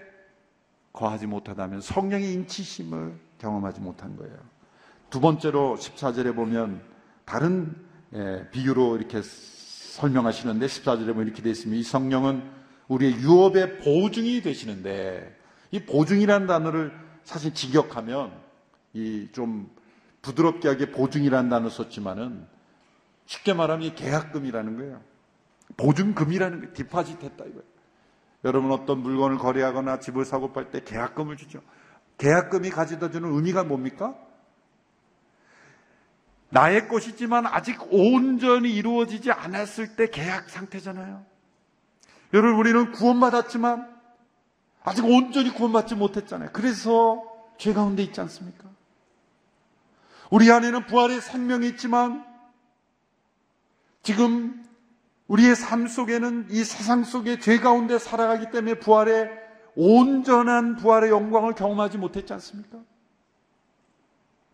거하지 0.92 1.26
못하다면 1.26 1.82
성령의 1.82 2.32
인치심을 2.32 3.14
경험하지 3.38 3.80
못한 3.80 4.16
거예요. 4.16 4.34
두 5.10 5.20
번째로 5.20 5.76
14절에 5.78 6.34
보면 6.34 6.80
다른 7.24 7.74
예, 8.14 8.48
비유로 8.50 8.96
이렇게 8.96 9.20
설명하시는데 9.22 10.66
14절에 10.66 11.08
보면 11.08 11.26
이렇게 11.26 11.42
되어 11.42 11.52
있습니다. 11.52 11.78
이 11.78 11.82
성령은 11.82 12.42
우리의 12.88 13.14
유업의 13.14 13.78
보증이 13.78 14.42
되시는데 14.42 15.36
이 15.70 15.84
보증이라는 15.84 16.46
단어를 16.46 16.92
사실 17.26 17.52
직역하면 17.52 18.32
이 18.94 19.28
좀 19.32 19.70
부드럽게 20.22 20.68
하게 20.68 20.90
보증이라는 20.90 21.50
단어 21.50 21.68
썼지만은 21.68 22.46
쉽게 23.26 23.52
말하면 23.52 23.86
이 23.86 23.94
계약금이라는 23.94 24.76
거예요. 24.78 25.00
보증금이라는 25.76 26.60
게 26.60 26.72
디파짓 26.72 27.22
했다 27.22 27.44
이거예요. 27.44 27.62
여러분 28.44 28.72
어떤 28.72 28.98
물건을 29.00 29.38
거래하거나 29.38 29.98
집을 30.00 30.24
사고 30.24 30.52
팔 30.52 30.70
때 30.70 30.82
계약금을 30.82 31.36
주죠. 31.36 31.60
계약금이 32.18 32.70
가져다 32.70 33.10
주는 33.10 33.30
의미가 33.32 33.64
뭡니까? 33.64 34.14
나의 36.50 36.88
것이지만 36.88 37.46
아직 37.46 37.78
온전히 37.92 38.70
이루어지지 38.72 39.32
않았을 39.32 39.96
때 39.96 40.08
계약 40.10 40.48
상태잖아요. 40.48 41.24
여러분 42.32 42.58
우리는 42.58 42.92
구원받았지만 42.92 43.95
아직 44.86 45.04
온전히 45.04 45.52
구원받지 45.52 45.96
못했잖아요. 45.96 46.50
그래서 46.52 47.20
죄 47.58 47.72
가운데 47.72 48.04
있지 48.04 48.20
않습니까? 48.20 48.70
우리 50.30 50.50
안에는 50.50 50.86
부활의 50.86 51.20
생명이 51.20 51.66
있지만 51.70 52.24
지금 54.04 54.64
우리의 55.26 55.56
삶 55.56 55.88
속에는 55.88 56.46
이 56.50 56.62
세상 56.62 57.02
속에 57.02 57.40
죄 57.40 57.58
가운데 57.58 57.98
살아가기 57.98 58.52
때문에 58.52 58.78
부활의 58.78 59.28
온전한 59.74 60.76
부활의 60.76 61.10
영광을 61.10 61.54
경험하지 61.54 61.98
못했지 61.98 62.32
않습니까? 62.34 62.78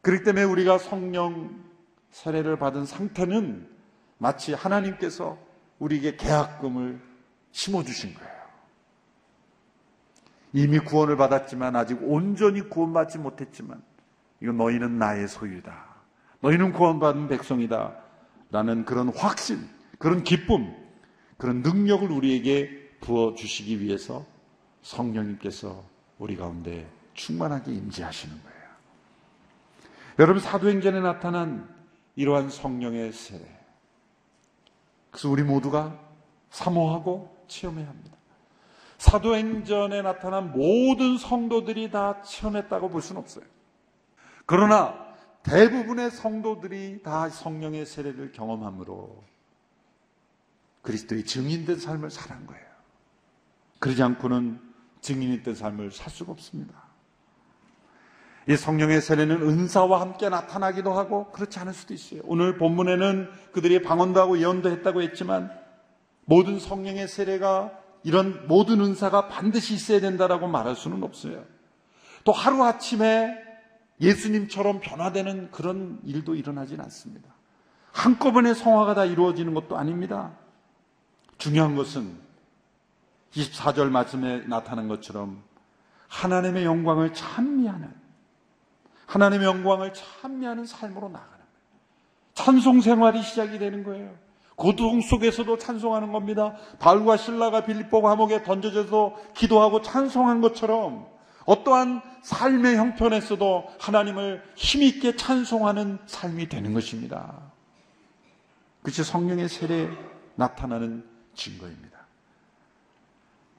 그렇기 0.00 0.24
때문에 0.24 0.44
우리가 0.44 0.78
성령 0.78 1.62
세례를 2.10 2.56
받은 2.58 2.86
상태는 2.86 3.68
마치 4.16 4.54
하나님께서 4.54 5.36
우리에게 5.78 6.16
계약금을 6.16 7.02
심어주신 7.50 8.14
거예요. 8.14 8.31
이미 10.52 10.78
구원을 10.78 11.16
받았지만 11.16 11.76
아직 11.76 11.98
온전히 12.02 12.60
구원받지 12.68 13.18
못했지만 13.18 13.82
이건 14.40 14.56
너희는 14.56 14.98
나의 14.98 15.28
소유다. 15.28 15.92
너희는 16.40 16.72
구원받은 16.72 17.28
백성이다. 17.28 17.96
라는 18.50 18.84
그런 18.84 19.08
확신, 19.08 19.66
그런 19.98 20.24
기쁨, 20.24 20.74
그런 21.38 21.62
능력을 21.62 22.10
우리에게 22.10 22.90
부어 23.00 23.34
주시기 23.34 23.80
위해서 23.80 24.26
성령님께서 24.82 25.82
우리 26.18 26.36
가운데 26.36 26.88
충만하게 27.14 27.72
임재하시는 27.72 28.42
거예요. 28.42 28.62
여러분, 30.18 30.42
사도행전에 30.42 31.00
나타난 31.00 31.68
이러한 32.16 32.50
성령의 32.50 33.12
세례. 33.12 33.42
그래서 35.10 35.30
우리 35.30 35.42
모두가 35.42 35.98
사모하고 36.50 37.44
체험해야 37.48 37.88
합니다. 37.88 38.16
사도행전에 39.02 40.00
나타난 40.02 40.52
모든 40.52 41.18
성도들이 41.18 41.90
다 41.90 42.22
체험했다고 42.22 42.88
볼 42.88 43.02
수는 43.02 43.20
없어요. 43.20 43.44
그러나 44.46 44.94
대부분의 45.42 46.12
성도들이 46.12 47.02
다 47.02 47.28
성령의 47.28 47.84
세례를 47.84 48.30
경험함으로 48.30 49.24
그리스도의 50.82 51.24
증인된 51.24 51.80
삶을 51.80 52.12
살한 52.12 52.46
거예요. 52.46 52.64
그러지 53.80 54.04
않고는 54.04 54.60
증인이 55.00 55.42
된 55.42 55.56
삶을 55.56 55.90
살 55.90 56.08
수가 56.08 56.30
없습니다. 56.30 56.84
이 58.48 58.56
성령의 58.56 59.00
세례는 59.00 59.42
은사와 59.42 60.00
함께 60.00 60.28
나타나기도 60.28 60.92
하고 60.92 61.32
그렇지 61.32 61.58
않을 61.58 61.74
수도 61.74 61.92
있어요. 61.92 62.20
오늘 62.24 62.56
본문에는 62.56 63.28
그들이 63.50 63.82
방언도 63.82 64.20
하고 64.20 64.38
예언도 64.38 64.70
했다고 64.70 65.02
했지만 65.02 65.50
모든 66.24 66.60
성령의 66.60 67.08
세례가 67.08 67.81
이런 68.04 68.46
모든 68.48 68.80
은사가 68.80 69.28
반드시 69.28 69.74
있어야 69.74 70.00
된다라고 70.00 70.48
말할 70.48 70.76
수는 70.76 71.02
없어요. 71.02 71.44
또 72.24 72.32
하루아침에 72.32 73.38
예수님처럼 74.00 74.80
변화되는 74.80 75.50
그런 75.50 76.00
일도 76.04 76.34
일어나진 76.34 76.80
않습니다. 76.80 77.28
한꺼번에 77.92 78.54
성화가 78.54 78.94
다 78.94 79.04
이루어지는 79.04 79.54
것도 79.54 79.76
아닙니다. 79.76 80.32
중요한 81.38 81.76
것은 81.76 82.16
24절 83.32 83.90
말씀에 83.90 84.46
나타난 84.46 84.88
것처럼 84.88 85.42
하나님의 86.08 86.64
영광을 86.64 87.14
찬미하는 87.14 88.02
하나님의 89.06 89.46
영광을 89.46 89.92
찬미하는 89.92 90.64
삶으로 90.64 91.08
나가는. 91.08 91.44
찬송 92.34 92.80
생활이 92.80 93.22
시작이 93.22 93.58
되는 93.58 93.84
거예요. 93.84 94.14
고통 94.62 95.00
속에서도 95.00 95.58
찬송하는 95.58 96.12
겁니다. 96.12 96.54
바울과 96.78 97.16
신라가 97.16 97.64
빌립보 97.64 98.00
감옥에 98.00 98.44
던져져서 98.44 99.16
기도하고 99.34 99.82
찬송한 99.82 100.40
것처럼 100.40 101.08
어떠한 101.46 102.00
삶의 102.22 102.76
형편에서도 102.76 103.64
하나님을 103.80 104.40
힘있게 104.54 105.16
찬송하는 105.16 105.98
삶이 106.06 106.48
되는 106.48 106.72
것입니다. 106.74 107.40
그것이 108.82 109.02
성령의 109.02 109.48
세례에 109.48 109.88
나타나는 110.36 111.04
증거입니다. 111.34 111.98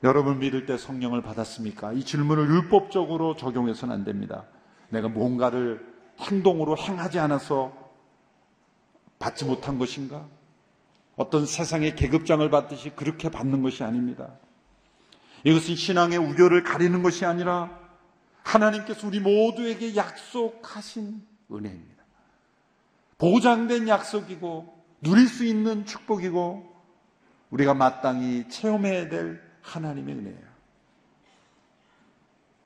여러분 0.06 0.40
믿을 0.40 0.66
때 0.66 0.78
성령을 0.78 1.22
받았습니까? 1.22 1.92
이 1.92 2.06
질문을 2.06 2.48
율법적으로 2.48 3.36
적용해서는 3.36 3.94
안 3.94 4.04
됩니다. 4.06 4.46
내가 4.88 5.10
뭔가를 5.10 5.86
행동으로 6.22 6.78
행하지 6.78 7.20
않아서 7.20 7.74
받지 9.20 9.44
못한 9.44 9.78
것인가? 9.78 10.26
어떤 11.16 11.46
세상의 11.46 11.96
계급장을 11.96 12.48
받듯이 12.50 12.90
그렇게 12.90 13.30
받는 13.30 13.62
것이 13.62 13.84
아닙니다. 13.84 14.34
이것은 15.44 15.76
신앙의 15.76 16.18
우려를 16.18 16.64
가리는 16.64 17.04
것이 17.04 17.26
아니라 17.26 17.80
하나님께서 18.44 19.08
우리 19.08 19.20
모두에게 19.20 19.96
약속하신 19.96 21.22
은혜입니다. 21.52 22.04
보장된 23.18 23.88
약속이고 23.88 24.84
누릴 25.02 25.28
수 25.28 25.46
있는 25.46 25.86
축복이고 25.86 26.74
우리가 27.52 27.74
마땅히 27.74 28.48
체험해야 28.50 29.10
될 29.10 29.42
하나님의 29.62 30.16
은혜예요. 30.16 30.54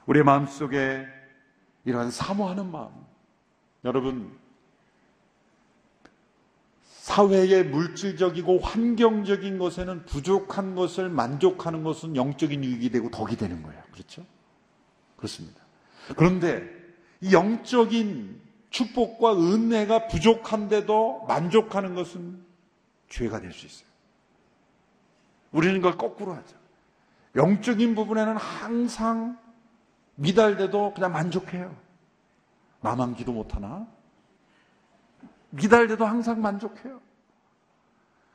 우리의 0.06 0.24
마음속에 0.24 1.06
이러한 1.84 2.12
사모하는 2.12 2.72
마음. 2.72 2.92
여러분, 3.84 4.38
사회의 7.08 7.64
물질적이고 7.64 8.60
환경적인 8.60 9.60
것에는 9.60 10.06
부족한 10.08 10.76
것을 10.76 11.08
만족하는 11.08 11.82
것은 11.82 12.18
영적인 12.18 12.62
유익이 12.66 12.90
되고 12.90 13.10
덕이 13.10 13.38
되는 13.38 13.64
거예요. 13.64 13.82
그렇죠? 13.94 14.26
그렇습니다. 15.16 15.64
그런데 16.18 16.70
이 17.22 17.32
영적인 17.32 18.42
축복과 18.72 19.38
은혜가 19.38 20.10
부족한데도 20.10 21.24
만족하는 21.30 21.96
것은 21.96 22.46
죄가 23.08 23.40
될 23.40 23.54
수 23.54 23.66
있어요. 23.66 23.88
우리는 25.54 25.76
그걸 25.76 25.98
거꾸로 25.98 26.34
하죠. 26.34 26.58
영적인 27.38 27.96
부분에는 27.96 28.36
항상 28.36 29.40
미달돼도 30.16 30.94
그냥 30.94 31.14
만족해요. 31.14 31.74
나만 32.82 33.16
기도 33.16 33.32
못하나? 33.32 33.88
미달돼도 35.58 36.06
항상 36.06 36.42
만족해요. 36.42 37.02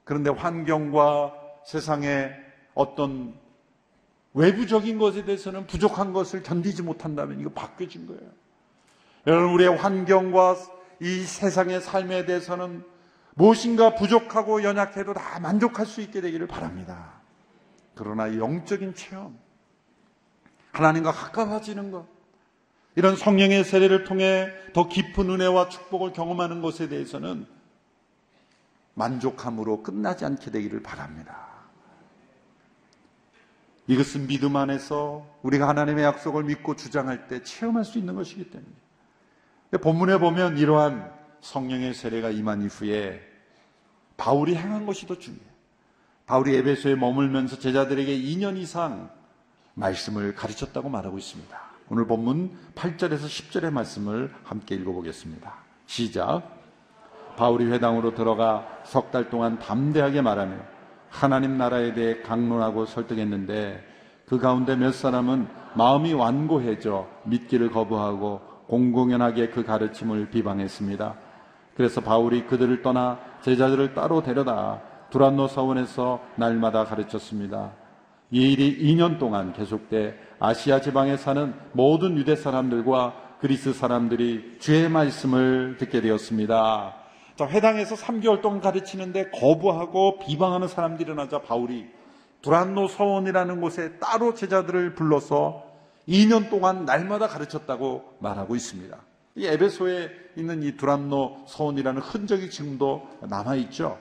그런데 0.05 0.31
환경과 0.31 1.33
세상의 1.65 2.33
어떤 2.75 3.35
외부적인 4.35 4.99
것에 4.99 5.25
대해서는 5.25 5.67
부족한 5.67 6.13
것을 6.13 6.43
견디지 6.43 6.83
못한다면 6.83 7.41
이거 7.41 7.51
바뀌어진 7.51 8.07
거예요. 8.07 8.23
여러분, 9.27 9.51
우리의 9.55 9.77
환경과 9.77 10.57
이 11.01 11.23
세상의 11.23 11.81
삶에 11.81 12.25
대해서는 12.27 12.85
무엇인가 13.35 13.95
부족하고 13.95 14.63
연약해도 14.63 15.15
다 15.15 15.39
만족할 15.41 15.87
수 15.87 16.01
있게 16.01 16.21
되기를 16.21 16.47
바랍니다. 16.47 17.21
그러나 17.95 18.37
영적인 18.37 18.95
체험, 18.95 19.39
하나님과 20.73 21.13
가까워지는 21.13 21.91
것, 21.91 22.07
이런 22.95 23.17
성령의 23.17 23.65
세례를 23.65 24.05
통해 24.05 24.53
더 24.73 24.89
깊은 24.89 25.31
은혜와 25.31 25.69
축복을 25.69 26.13
경험하는 26.13 26.61
것에 26.61 26.89
대해서는 26.89 27.47
만족함으로 28.95 29.83
끝나지 29.83 30.25
않게 30.25 30.51
되기를 30.51 30.83
바랍니다. 30.83 31.53
이것은 33.87 34.27
믿음 34.27 34.57
안에서 34.57 35.27
우리가 35.43 35.69
하나님의 35.69 36.05
약속을 36.05 36.45
믿고 36.45 36.77
주장할 36.77 37.29
때 37.29 37.43
체험할 37.43 37.85
수 37.85 37.99
있는 37.99 38.15
것이기 38.15 38.51
때문에. 38.51 38.71
본문에 39.81 40.19
보면 40.19 40.59
이러한 40.59 41.11
성령의 41.41 41.95
세례가 41.95 42.31
임한 42.31 42.63
이후에 42.63 43.21
바울이 44.17 44.55
행한 44.55 44.87
것이 44.87 45.07
더 45.07 45.19
중요해요. 45.19 45.51
바울이 46.27 46.55
에베소에 46.57 46.95
머물면서 46.95 47.59
제자들에게 47.59 48.17
2년 48.17 48.57
이상 48.57 49.11
말씀을 49.75 50.35
가르쳤다고 50.35 50.89
말하고 50.89 51.19
있습니다. 51.19 51.72
오늘 51.89 52.07
본문 52.07 52.53
8절에서 52.75 53.27
10절의 53.27 53.71
말씀을 53.71 54.33
함께 54.45 54.75
읽어보겠습니다. 54.77 55.53
시작. 55.87 56.43
바울이 57.37 57.67
회당으로 57.67 58.15
들어가 58.15 58.67
석 58.85 59.11
달 59.11 59.29
동안 59.31 59.59
담대하게 59.59 60.23
말하며 60.23 60.57
하나님 61.11 61.59
나라에 61.59 61.93
대해 61.93 62.23
강론하고 62.23 62.87
설득했는데 62.87 63.85
그 64.27 64.39
가운데 64.39 64.77
몇 64.77 64.95
사람은 64.95 65.47
마음이 65.75 66.15
완고해져 66.15 67.07
믿기를 67.25 67.71
거부하고 67.71 68.41
공공연하게 68.69 69.51
그 69.51 69.65
가르침을 69.65 70.31
비방했습니다. 70.31 71.15
그래서 71.77 72.01
바울이 72.01 72.47
그들을 72.47 72.81
떠나 72.83 73.19
제자들을 73.43 73.95
따로 73.95 74.23
데려다 74.23 74.81
두란노 75.11 75.49
서원에서 75.49 76.21
날마다 76.37 76.85
가르쳤습니다. 76.85 77.73
이 78.33 78.53
일이 78.53 78.79
2년 78.79 79.19
동안 79.19 79.53
계속돼 79.53 80.19
아시아 80.41 80.81
지방에 80.81 81.19
사는 81.19 81.55
모든 81.73 82.17
유대 82.17 82.35
사람들과 82.35 83.37
그리스 83.41 83.75
사람들이 83.75 84.57
주의 84.59 84.89
말씀을 84.89 85.77
듣게 85.79 86.01
되었습니다. 86.01 86.97
자, 87.37 87.47
회당에서 87.47 87.95
3개월 87.95 88.41
동안 88.41 88.61
가르치는데 88.61 89.31
거부하고 89.31 90.19
비방하는 90.21 90.67
사람들이 90.67 91.05
일어나자 91.05 91.43
바울이 91.43 91.87
두란노 92.41 92.89
서원이라는 92.89 93.61
곳에 93.61 93.99
따로 93.99 94.33
제자들을 94.33 94.95
불러서 94.95 95.65
2년 96.09 96.49
동안 96.49 96.87
날마다 96.87 97.29
가르쳤다고 97.29 98.15
말하고 98.19 98.57
있습니다. 98.57 98.97
이 99.37 99.47
에베소에 99.47 100.11
있는 100.37 100.63
이 100.63 100.77
두란노 100.79 101.45
서원이라는 101.49 102.01
흔적이 102.01 102.49
지금도 102.49 103.09
남아 103.29 103.57
있죠. 103.57 103.99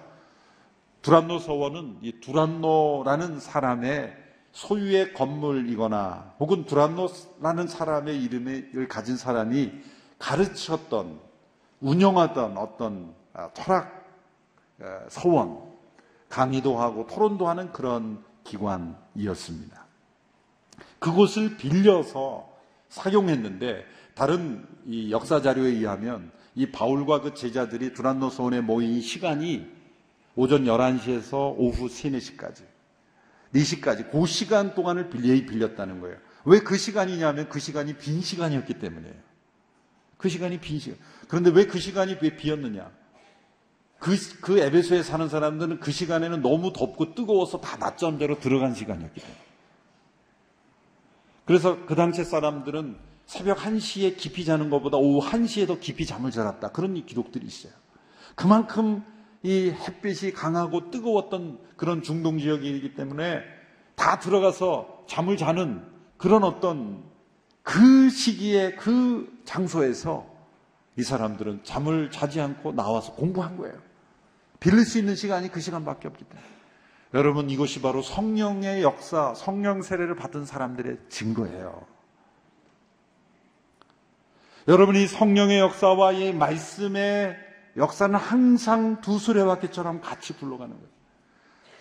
두란노 1.02 1.40
서원은 1.40 1.98
이 2.02 2.14
두란노라는 2.22 3.40
사람의 3.40 4.21
소유의 4.52 5.14
건물이거나 5.14 6.36
혹은 6.40 6.66
두란노라는 6.66 7.68
사람의 7.68 8.22
이름을 8.24 8.88
가진 8.88 9.18
사람이 9.18 9.72
가르쳤던 10.20 11.20
운영하던 11.80 12.58
어떤 12.58 13.14
아, 13.34 13.50
철학 13.54 14.06
어, 14.80 15.06
서원 15.10 15.72
강의도 16.30 16.80
하고 16.80 17.08
토론도 17.08 17.48
하는 17.48 17.72
그런 17.72 18.24
기관이었습니다. 18.44 19.86
그곳을 21.00 21.58
빌려서 21.58 22.50
사용했는데 22.90 23.86
다른 24.14 24.68
이 24.86 25.12
역사 25.12 25.42
자료에 25.42 25.70
의하면 25.70 26.32
이 26.56 26.72
바울과 26.72 27.22
그 27.22 27.34
제자들이 27.34 27.94
두란노 27.94 28.30
소원에 28.30 28.62
모인 28.62 29.02
시간이 29.02 29.68
오전 30.36 30.66
11시에서 30.66 31.56
오후 31.58 31.90
3, 31.90 32.12
4시까지. 32.12 32.71
4시까지. 33.54 34.12
그 34.12 34.26
시간 34.26 34.74
동안을 34.76 35.10
빌렸다는 35.10 36.00
거예요. 36.02 36.18
왜 36.46 36.60
그 36.60 36.78
시간이냐면 36.78 37.50
그 37.50 37.60
시간이 37.60 37.98
빈 37.98 38.22
시간이었기 38.22 38.76
때문에요. 38.80 39.14
그 40.18 40.30
시간이 40.30 40.60
빈 40.60 40.80
시간. 40.80 40.98
그런데 41.28 41.50
왜 41.52 41.66
그 41.66 41.80
시간이 41.80 42.18
왜 42.22 42.36
비었느냐? 42.36 42.90
그, 44.00 44.16
그 44.42 44.58
에베소에 44.58 45.04
사는 45.04 45.30
사람들은 45.30 45.80
그 45.80 45.92
시간에는 45.92 46.42
너무 46.42 46.74
덥고 46.74 47.14
뜨거워서 47.14 47.62
다 47.62 47.78
낮잠대로 47.78 48.40
들어간 48.40 48.74
시간이었기 48.74 49.22
때문에. 49.22 49.40
그래서 51.46 51.86
그 51.86 51.94
당시 51.94 52.24
사람들은 52.24 52.98
새벽 53.28 53.60
1시에 53.60 54.18
깊이 54.18 54.44
자는 54.44 54.70
것보다 54.70 54.98
오후 54.98 55.26
1시에 55.26 55.68
더 55.68 55.80
깊이 55.80 56.06
잠을 56.06 56.32
자랐다. 56.32 56.72
그런 56.72 57.06
기록들이 57.06 57.46
있어요. 57.46 57.74
그만큼 58.36 59.04
이 59.44 59.72
햇빛이 59.72 60.34
강하고 60.34 60.92
뜨거웠던 60.92 61.60
그런 61.76 62.04
중동 62.04 62.38
지역이기 62.38 62.94
때문에 62.94 63.42
다 63.96 64.20
들어가서 64.20 65.06
잠을 65.08 65.38
자는 65.38 65.84
그런 66.18 66.44
어떤 66.44 67.04
그 67.64 68.10
시기에 68.10 68.76
그 68.76 69.42
장소에서 69.46 70.26
이 70.98 71.04
사람들은 71.04 71.62
잠을 71.64 72.12
자지 72.12 72.40
않고 72.42 72.74
나와서 72.74 73.14
공부한 73.14 73.58
거예요. 73.58 73.76
빌릴 74.60 74.86
수 74.86 75.00
있는 75.00 75.16
시간이 75.16 75.50
그 75.50 75.60
시간밖에 75.60 76.08
없기 76.08 76.24
때문에. 76.24 76.48
여러분 77.14 77.50
이것이 77.50 77.82
바로 77.82 78.02
성령의 78.02 78.84
역사, 78.84 79.34
성령 79.34 79.82
세례를 79.82 80.16
받은 80.16 80.46
사람들의 80.46 80.98
증거예요. 81.10 81.86
여러분이 84.68 85.08
성령의 85.08 85.60
역사와 85.60 86.12
이 86.14 86.34
말씀의 86.34 87.51
역사는 87.78 88.16
항상 88.16 89.02
두 89.02 89.18
수레바퀴처럼 89.18 90.02
같이 90.02 90.34
굴러가는 90.34 90.74
거예요. 90.74 90.92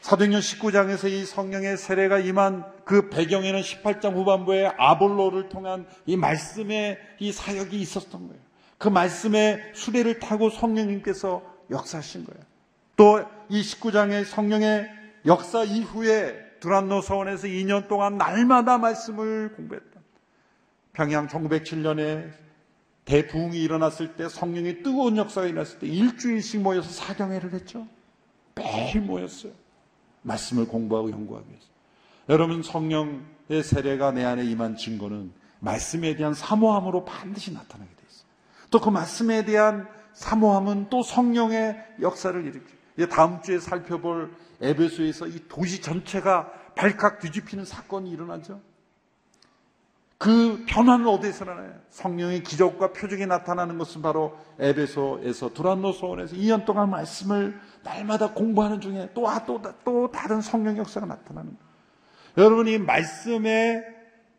사도행전 0.01 0.41
19장에서 0.41 1.11
이 1.11 1.27
성령의 1.27 1.77
세례가 1.77 2.21
임한 2.21 2.65
그 2.85 3.11
배경에는 3.11 3.61
18장 3.61 4.15
후반부에 4.15 4.73
아볼로를 4.79 5.49
통한 5.49 5.87
이 6.07 6.17
말씀의 6.17 6.99
이 7.19 7.33
사역이 7.33 7.79
있었던 7.81 8.29
거예요. 8.29 8.43
그 8.79 8.89
말씀의 8.89 9.73
수레를 9.75 10.19
타고 10.21 10.49
성령님께서 10.49 11.43
역사하신 11.71 12.25
거예요. 12.25 12.43
또 12.97 13.41
이 13.51 13.63
19장의 13.63 14.25
성령의 14.25 14.89
역사 15.27 15.65
이후에 15.65 16.39
두란노 16.61 17.01
서원에서 17.01 17.49
2년 17.49 17.89
동안 17.89 18.17
날마다 18.17 18.79
말씀을 18.79 19.55
공부했다. 19.57 20.01
평양 20.93 21.27
1907년에 21.27 22.31
대부흥이 23.11 23.61
일어났을 23.61 24.15
때 24.15 24.29
성령의 24.29 24.85
뜨거운 24.85 25.17
역사가 25.17 25.49
일어났을 25.49 25.81
때 25.81 25.89
일주일씩 25.89 26.61
모여서 26.61 26.89
사경회를 26.91 27.53
했죠. 27.55 27.89
매일 28.55 29.01
모였어요. 29.01 29.53
말씀을 30.23 30.69
공부하고 30.69 31.11
연구하기 31.11 31.49
위해서. 31.49 31.67
여러분 32.29 32.63
성령의 32.63 33.65
세례가 33.65 34.13
내 34.13 34.25
안에 34.25 34.45
임한 34.45 34.77
증거는 34.77 35.33
말씀에 35.59 36.15
대한 36.15 36.35
사모함으로 36.35 37.05
반드시 37.05 37.53
나타나게 37.53 37.91
돼 37.91 38.03
있어요. 38.09 38.27
또 38.71 38.79
그 38.79 38.91
말씀에 38.91 39.45
대한 39.45 39.89
사모함은 40.13 40.89
또 40.91 41.03
성령의 41.03 41.77
역사를 42.03 42.41
일으켜요. 42.41 43.09
다음 43.11 43.43
주에 43.43 43.59
살펴볼 43.59 44.33
에베소에서 44.61 45.27
이 45.27 45.49
도시 45.49 45.81
전체가 45.81 46.53
발칵 46.77 47.19
뒤집히는 47.19 47.65
사건이 47.65 48.09
일어나죠. 48.11 48.61
그 50.21 50.67
변화는 50.69 51.07
어디에서 51.07 51.47
나나요? 51.47 51.73
성령의 51.89 52.43
기적과 52.43 52.93
표적이 52.93 53.25
나타나는 53.25 53.79
것은 53.79 54.03
바로 54.03 54.37
에베소에서 54.59 55.55
두란노 55.55 55.93
소원에서 55.93 56.37
2년 56.37 56.67
동안 56.67 56.91
말씀을 56.91 57.59
날마다 57.83 58.35
공부하는 58.35 58.83
중에 58.83 59.09
또, 59.15 59.27
아, 59.27 59.47
또, 59.47 59.63
또 59.83 60.11
다른 60.11 60.43
성령 60.43 60.77
역사가 60.77 61.07
나타나는 61.07 61.57
거예요. 61.57 61.71
여러분이 62.37 62.77
말씀의 62.81 63.83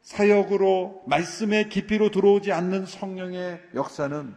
사역으로, 0.04 1.02
말씀의 1.08 1.70
깊이로 1.70 2.12
들어오지 2.12 2.52
않는 2.52 2.86
성령의 2.86 3.60
역사는 3.74 4.36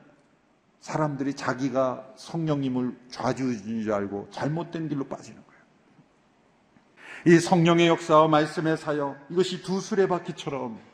사람들이 0.80 1.34
자기가 1.34 2.14
성령님을 2.16 2.96
좌지우지인 3.10 3.82
줄 3.82 3.92
알고 3.92 4.28
잘못된 4.30 4.88
길로 4.88 5.04
빠지는 5.04 5.42
거예요. 5.42 7.36
이 7.36 7.38
성령의 7.38 7.88
역사와 7.88 8.28
말씀의 8.28 8.78
사역, 8.78 9.18
이것이 9.28 9.60
두 9.60 9.82
수레바퀴처럼 9.82 10.93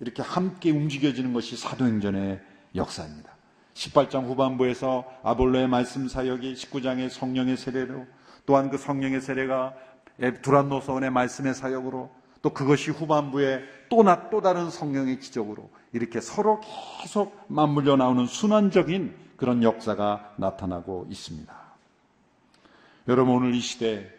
이렇게 0.00 0.22
함께 0.22 0.70
움직여지는 0.70 1.32
것이 1.32 1.56
사도행전의 1.56 2.40
역사입니다. 2.74 3.36
18장 3.74 4.24
후반부에서 4.24 5.04
아볼로의 5.22 5.68
말씀 5.68 6.08
사역이 6.08 6.54
19장의 6.54 7.10
성령의 7.10 7.56
세례로 7.56 8.06
또한 8.46 8.70
그 8.70 8.78
성령의 8.78 9.20
세례가 9.20 9.74
두란노서원의 10.42 11.10
말씀의 11.10 11.54
사역으로 11.54 12.10
또 12.42 12.50
그것이 12.50 12.90
후반부에 12.90 13.62
또, 13.88 14.02
나, 14.02 14.30
또 14.30 14.40
다른 14.40 14.70
성령의 14.70 15.18
기적으로 15.18 15.70
이렇게 15.92 16.20
서로 16.20 16.60
계속 17.00 17.44
맞물려 17.48 17.96
나오는 17.96 18.26
순환적인 18.26 19.14
그런 19.36 19.62
역사가 19.62 20.34
나타나고 20.36 21.06
있습니다. 21.10 21.54
여러분 23.08 23.34
오늘 23.34 23.54
이 23.54 23.60
시대 23.60 24.10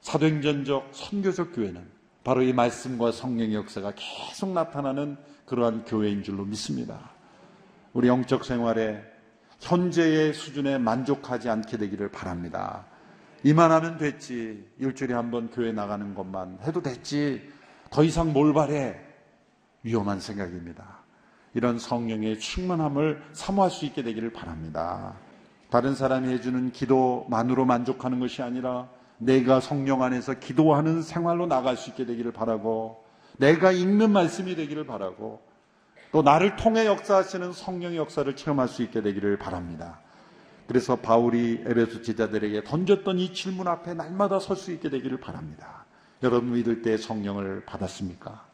사도행전적 0.00 0.90
선교적 0.92 1.54
교회는 1.54 1.86
바로 2.24 2.42
이 2.42 2.52
말씀과 2.52 3.12
성령의 3.12 3.54
역사가 3.54 3.92
계속 3.96 4.52
나타나는 4.52 5.16
그러한 5.46 5.84
교회인 5.84 6.22
줄로 6.22 6.44
믿습니다. 6.44 7.10
우리 7.92 8.08
영적 8.08 8.44
생활에 8.44 9.02
현재의 9.60 10.32
수준에 10.34 10.78
만족하지 10.78 11.48
않게 11.48 11.76
되기를 11.76 12.10
바랍니다. 12.10 12.86
이만 13.42 13.72
하면 13.72 13.96
됐지. 13.98 14.68
일주일에 14.78 15.14
한 15.14 15.30
번 15.30 15.50
교회 15.50 15.72
나가는 15.72 16.14
것만 16.14 16.58
해도 16.62 16.82
됐지. 16.82 17.50
더 17.90 18.04
이상 18.04 18.32
뭘 18.32 18.52
바래? 18.52 19.00
위험한 19.82 20.20
생각입니다. 20.20 21.00
이런 21.54 21.78
성령의 21.78 22.38
충만함을 22.38 23.22
사모할 23.32 23.70
수 23.70 23.86
있게 23.86 24.02
되기를 24.02 24.32
바랍니다. 24.32 25.14
다른 25.70 25.94
사람이 25.94 26.28
해주는 26.34 26.72
기도만으로 26.72 27.64
만족하는 27.64 28.20
것이 28.20 28.42
아니라 28.42 28.88
내가 29.20 29.60
성령 29.60 30.02
안에서 30.02 30.34
기도하는 30.34 31.02
생활로 31.02 31.46
나갈 31.46 31.76
수 31.76 31.90
있게 31.90 32.06
되기를 32.06 32.32
바라고 32.32 33.04
내가 33.36 33.70
읽는 33.70 34.10
말씀이 34.10 34.56
되기를 34.56 34.86
바라고 34.86 35.40
또 36.10 36.22
나를 36.22 36.56
통해 36.56 36.86
역사하시는 36.86 37.52
성령의 37.52 37.98
역사를 37.98 38.34
체험할 38.34 38.66
수 38.68 38.82
있게 38.82 39.02
되기를 39.02 39.38
바랍니다. 39.38 40.00
그래서 40.66 40.96
바울이 40.96 41.62
에베소 41.66 42.02
지자들에게 42.02 42.64
던졌던 42.64 43.18
이 43.18 43.32
질문 43.34 43.68
앞에 43.68 43.94
날마다 43.94 44.40
설 44.40 44.56
수 44.56 44.72
있게 44.72 44.88
되기를 44.88 45.20
바랍니다. 45.20 45.84
여러분 46.22 46.52
믿을 46.52 46.82
때 46.82 46.96
성령을 46.96 47.64
받았습니까? 47.64 48.44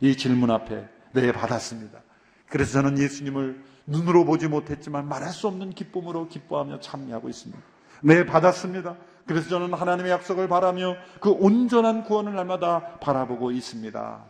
이 0.00 0.16
질문 0.16 0.50
앞에 0.50 0.88
네 1.12 1.32
받았습니다. 1.32 2.00
그래서 2.48 2.72
저는 2.72 2.98
예수님을 2.98 3.62
눈으로 3.86 4.24
보지 4.24 4.48
못했지만 4.48 5.08
말할 5.08 5.30
수 5.30 5.48
없는 5.48 5.70
기쁨으로 5.70 6.28
기뻐하며 6.28 6.80
참여하고 6.80 7.28
있습니다. 7.28 7.60
네 8.02 8.24
받았습니다. 8.24 8.96
그래서 9.26 9.48
저는 9.48 9.72
하나님의 9.72 10.10
약속을 10.10 10.48
바라며 10.48 10.96
그 11.20 11.30
온전한 11.30 12.04
구원을 12.04 12.34
날마다 12.34 12.98
바라보고 12.98 13.52
있습니다. 13.52 14.24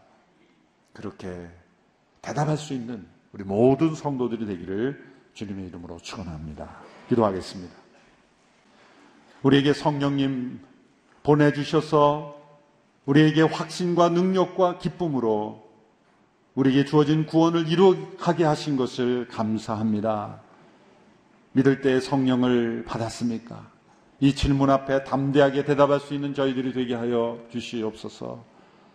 그렇게 0.92 1.50
대답할 2.20 2.56
수 2.56 2.74
있는 2.74 3.06
우리 3.32 3.44
모든 3.44 3.94
성도들이 3.94 4.46
되기를 4.46 5.12
주님의 5.34 5.68
이름으로 5.68 5.98
축원합니다. 5.98 6.68
기도하겠습니다. 7.08 7.74
우리에게 9.42 9.72
성령님 9.72 10.60
보내주셔서 11.22 12.40
우리에게 13.06 13.42
확신과 13.42 14.10
능력과 14.10 14.78
기쁨으로 14.78 15.62
우리에게 16.54 16.84
주어진 16.84 17.26
구원을 17.26 17.66
이루게 17.66 18.44
하신 18.44 18.76
것을 18.76 19.26
감사합니다. 19.28 20.42
믿을 21.52 21.80
때 21.80 21.98
성령을 22.00 22.84
받았습니까? 22.86 23.71
이 24.22 24.36
질문 24.36 24.70
앞에 24.70 25.02
담대하게 25.02 25.64
대답할 25.64 25.98
수 25.98 26.14
있는 26.14 26.32
저희들이 26.32 26.72
되게 26.72 26.94
하여 26.94 27.40
주시옵소서. 27.50 28.44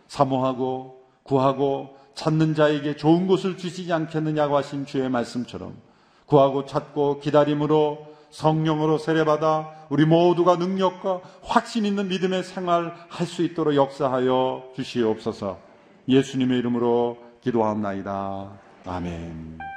사모하고 0.07 1.01
구하고 1.23 1.97
찾는 2.13 2.55
자에게 2.55 2.95
좋은 2.95 3.27
곳을 3.27 3.57
주시지 3.57 3.91
않겠느냐고 3.91 4.55
하신 4.55 4.85
주의 4.85 5.09
말씀처럼 5.09 5.75
구하고 6.27 6.65
찾고 6.65 7.19
기다림으로 7.19 8.07
성령으로 8.29 8.97
세례받아 8.99 9.87
우리 9.89 10.05
모두가 10.05 10.55
능력과 10.55 11.19
확신 11.43 11.83
있는 11.83 12.07
믿음의 12.07 12.43
생활 12.43 12.95
할 13.09 13.27
수 13.27 13.43
있도록 13.43 13.75
역사하여 13.75 14.71
주시옵소서. 14.77 15.59
예수님의 16.07 16.57
이름으로 16.59 17.17
기도하옵나이다. 17.41 18.49
아멘. 18.85 19.76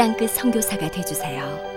땅끝 0.00 0.30
성교사가 0.30 0.90
되주세요. 0.90 1.69